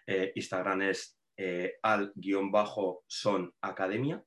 [0.05, 4.23] Eh, Instagram es eh, al-son academia.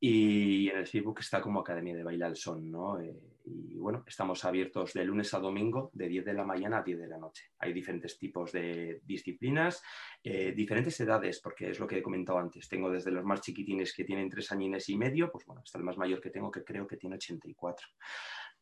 [0.00, 2.98] Y en el Facebook está como Academia de Baile al Son, ¿no?
[3.44, 6.98] Y bueno, estamos abiertos de lunes a domingo de 10 de la mañana a 10
[6.98, 7.50] de la noche.
[7.58, 9.82] Hay diferentes tipos de disciplinas,
[10.22, 12.68] eh, diferentes edades, porque es lo que he comentado antes.
[12.68, 15.84] Tengo desde los más chiquitines que tienen tres añines y medio, pues bueno, hasta el
[15.84, 17.86] más mayor que tengo que creo que tiene 84.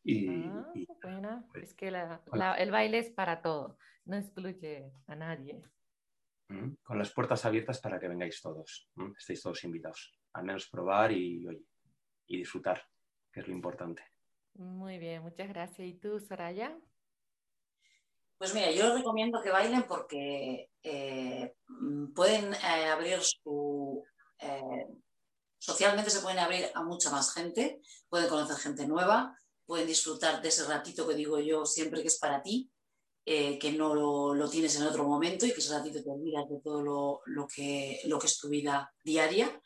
[0.03, 0.73] Y, ah,
[1.03, 5.61] bueno, pues, es que el baile es para todo, no excluye a nadie.
[6.83, 11.47] Con las puertas abiertas para que vengáis todos, estéis todos invitados, al menos probar y,
[12.27, 12.83] y disfrutar,
[13.31, 14.03] que es lo importante.
[14.53, 15.87] Muy bien, muchas gracias.
[15.87, 16.77] ¿Y tú, Soraya?
[18.41, 21.53] Pues mira, yo recomiendo que bailen porque eh,
[22.15, 24.03] pueden eh, abrir su...
[24.39, 24.87] Eh,
[25.59, 30.49] socialmente se pueden abrir a mucha más gente, pueden conocer gente nueva, pueden disfrutar de
[30.49, 32.71] ese ratito que digo yo siempre que es para ti,
[33.23, 33.93] que no
[34.33, 36.81] lo, tienes en otro momento y que ese ratito te olvidas de todo
[37.27, 39.61] lo, que, lo que es tu vida diaria.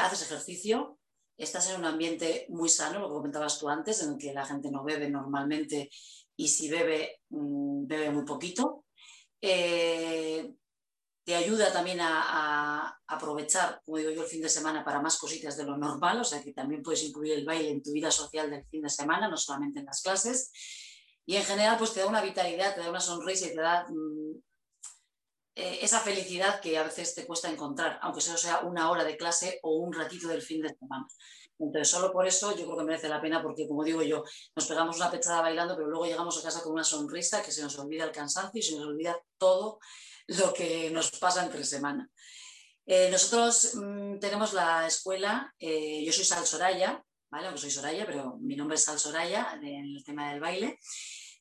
[0.00, 0.95] haces ejercicio,
[1.36, 4.46] estás en un ambiente muy sano, lo que comentabas tú antes, en el que la
[4.46, 5.90] gente no bebe normalmente
[6.36, 8.84] y si bebe, mm, bebe muy poquito.
[9.40, 10.52] Eh,
[11.24, 15.56] te ayuda también a, aprovechar, como digo yo, el fin de semana para más cositas
[15.56, 18.50] de lo normal, o sea que también puedes incluir el baile en tu vida social
[18.50, 20.52] del fin de semana, no solamente en las clases.
[21.24, 23.86] Y en general, pues te da una vitalidad, te da una sonrisa y te da
[23.88, 24.40] mm,
[25.58, 29.16] eh, esa felicidad que a veces te cuesta encontrar, aunque solo sea una hora de
[29.16, 31.06] clase o un ratito del fin de semana.
[31.58, 34.22] Entonces, solo por eso yo creo que merece la pena, porque como digo yo,
[34.54, 37.62] nos pegamos una pechada bailando, pero luego llegamos a casa con una sonrisa que se
[37.62, 39.78] nos olvida el cansancio y se nos olvida todo
[40.26, 42.10] lo que nos pasa entre semana.
[42.84, 47.46] Eh, nosotros mm, tenemos la escuela, eh, yo soy Sal Soraya, ¿vale?
[47.46, 50.78] Aunque soy Soraya, pero mi nombre es Sal Soraya en el tema del baile.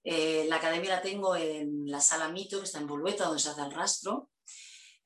[0.07, 3.49] Eh, la academia la tengo en la sala Mito, que está en Bolueta, donde se
[3.49, 4.29] hace el rastro.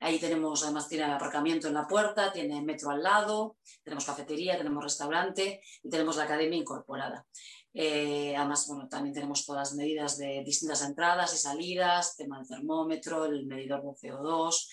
[0.01, 4.57] Ahí tenemos, además tiene el aparcamiento en la puerta, tiene metro al lado, tenemos cafetería,
[4.57, 7.25] tenemos restaurante y tenemos la academia incorporada.
[7.73, 13.25] además, bueno, también tenemos todas las medidas de distintas entradas y salidas, tema del termómetro,
[13.25, 14.67] el medidor de CO2,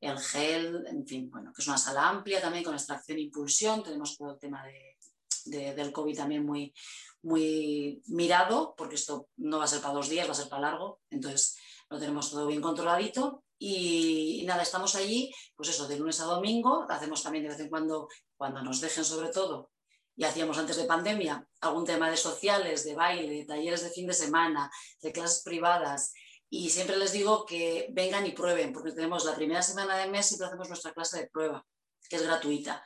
[0.00, 3.82] el gel, en fin, bueno, que es una sala amplia también con extracción e impulsión,
[3.84, 6.74] tenemos todo el tema de, del COVID también muy,
[7.22, 10.70] muy mirado, porque esto no va a ser para dos días, va a ser para
[10.70, 11.56] largo, entonces
[11.88, 16.86] lo tenemos todo bien controladito y, nada, estamos allí, pues eso, de lunes a domingo,
[16.88, 19.70] hacemos también de vez en cuando, cuando nos dejen sobre todo,
[20.16, 24.06] y hacíamos antes de pandemia, algún tema de sociales, de baile, de talleres de fin
[24.06, 24.70] de semana,
[25.00, 26.12] de clases privadas,
[26.50, 30.26] y siempre les digo que vengan y prueben, porque tenemos la primera semana de mes,
[30.26, 31.64] siempre hacemos nuestra clase de prueba,
[32.10, 32.84] que es gratuita.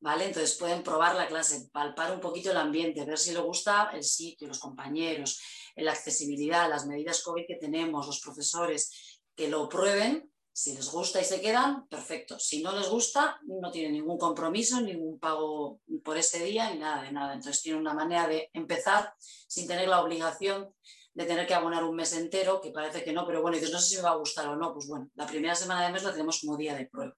[0.00, 0.26] ¿Vale?
[0.26, 4.04] Entonces pueden probar la clase, palpar un poquito el ambiente, ver si les gusta el
[4.04, 5.40] sitio, los compañeros,
[5.76, 10.30] la accesibilidad, las medidas COVID que tenemos, los profesores, que lo prueben.
[10.52, 12.38] Si les gusta y se quedan, perfecto.
[12.38, 17.02] Si no les gusta, no tienen ningún compromiso, ningún pago por ese día, ni nada
[17.02, 17.32] de nada.
[17.32, 20.72] Entonces tienen una manera de empezar sin tener la obligación
[21.14, 23.78] de tener que abonar un mes entero, que parece que no, pero bueno, dices, no
[23.78, 26.02] sé si me va a gustar o no, pues bueno, la primera semana de mes
[26.02, 27.14] la tenemos como día de prueba.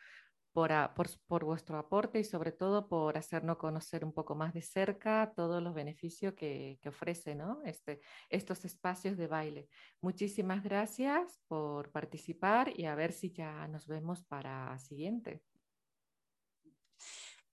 [0.55, 5.73] vuestro aporte y sobre todo por hacernos conocer un poco más de cerca todos los
[5.73, 9.69] beneficios que, que ofrece este, estos espacios de baile.
[10.01, 15.43] Muchísimas gracias por participar y a ver si ya nos vemos para siguiente.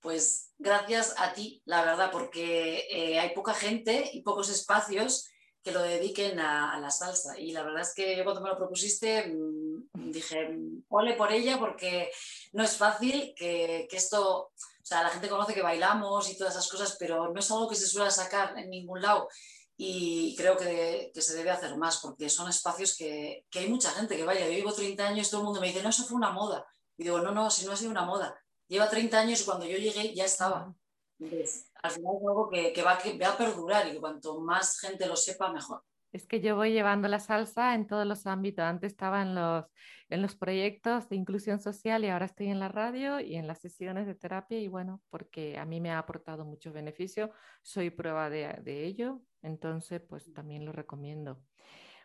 [0.02, 5.30] Pues gracias a ti, la verdad, porque eh, hay poca gente y pocos espacios
[5.62, 7.38] que lo dediquen a, la salsa.
[7.38, 10.58] Y la verdad es que yo cuando me lo propusiste mm, dije,
[10.90, 12.12] ole por ella porque
[12.54, 16.70] no es fácil que, esto, o sea, la gente conoce que bailamos y todas esas
[16.70, 19.28] cosas, pero no es algo que se suele sacar en ningún lado.
[19.76, 24.16] Y creo que, se debe hacer más porque son espacios que, que, hay mucha gente
[24.16, 24.46] que baila.
[24.48, 26.66] Yo llevo 30 años y todo el mundo me dice, no, eso fue una moda.
[26.98, 28.38] Y digo, no, no, si no ha sido una moda.
[28.70, 30.74] Lleva 30 años y cuando yo llegué ya estaba
[31.20, 35.84] al final es algo que, va, a perdurar y cuanto más gente lo sepa, mejor.
[36.12, 38.64] Es que yo voy llevando la salsa en todos los ámbitos.
[38.64, 39.66] Antes estaba en los,
[40.10, 43.60] en los proyectos de inclusión social y ahora estoy en la radio y en las
[43.60, 48.30] sesiones de terapia y bueno, porque a mí me ha aportado mucho beneficio, soy prueba
[48.30, 51.44] de, de ello, entonces pues también lo recomiendo.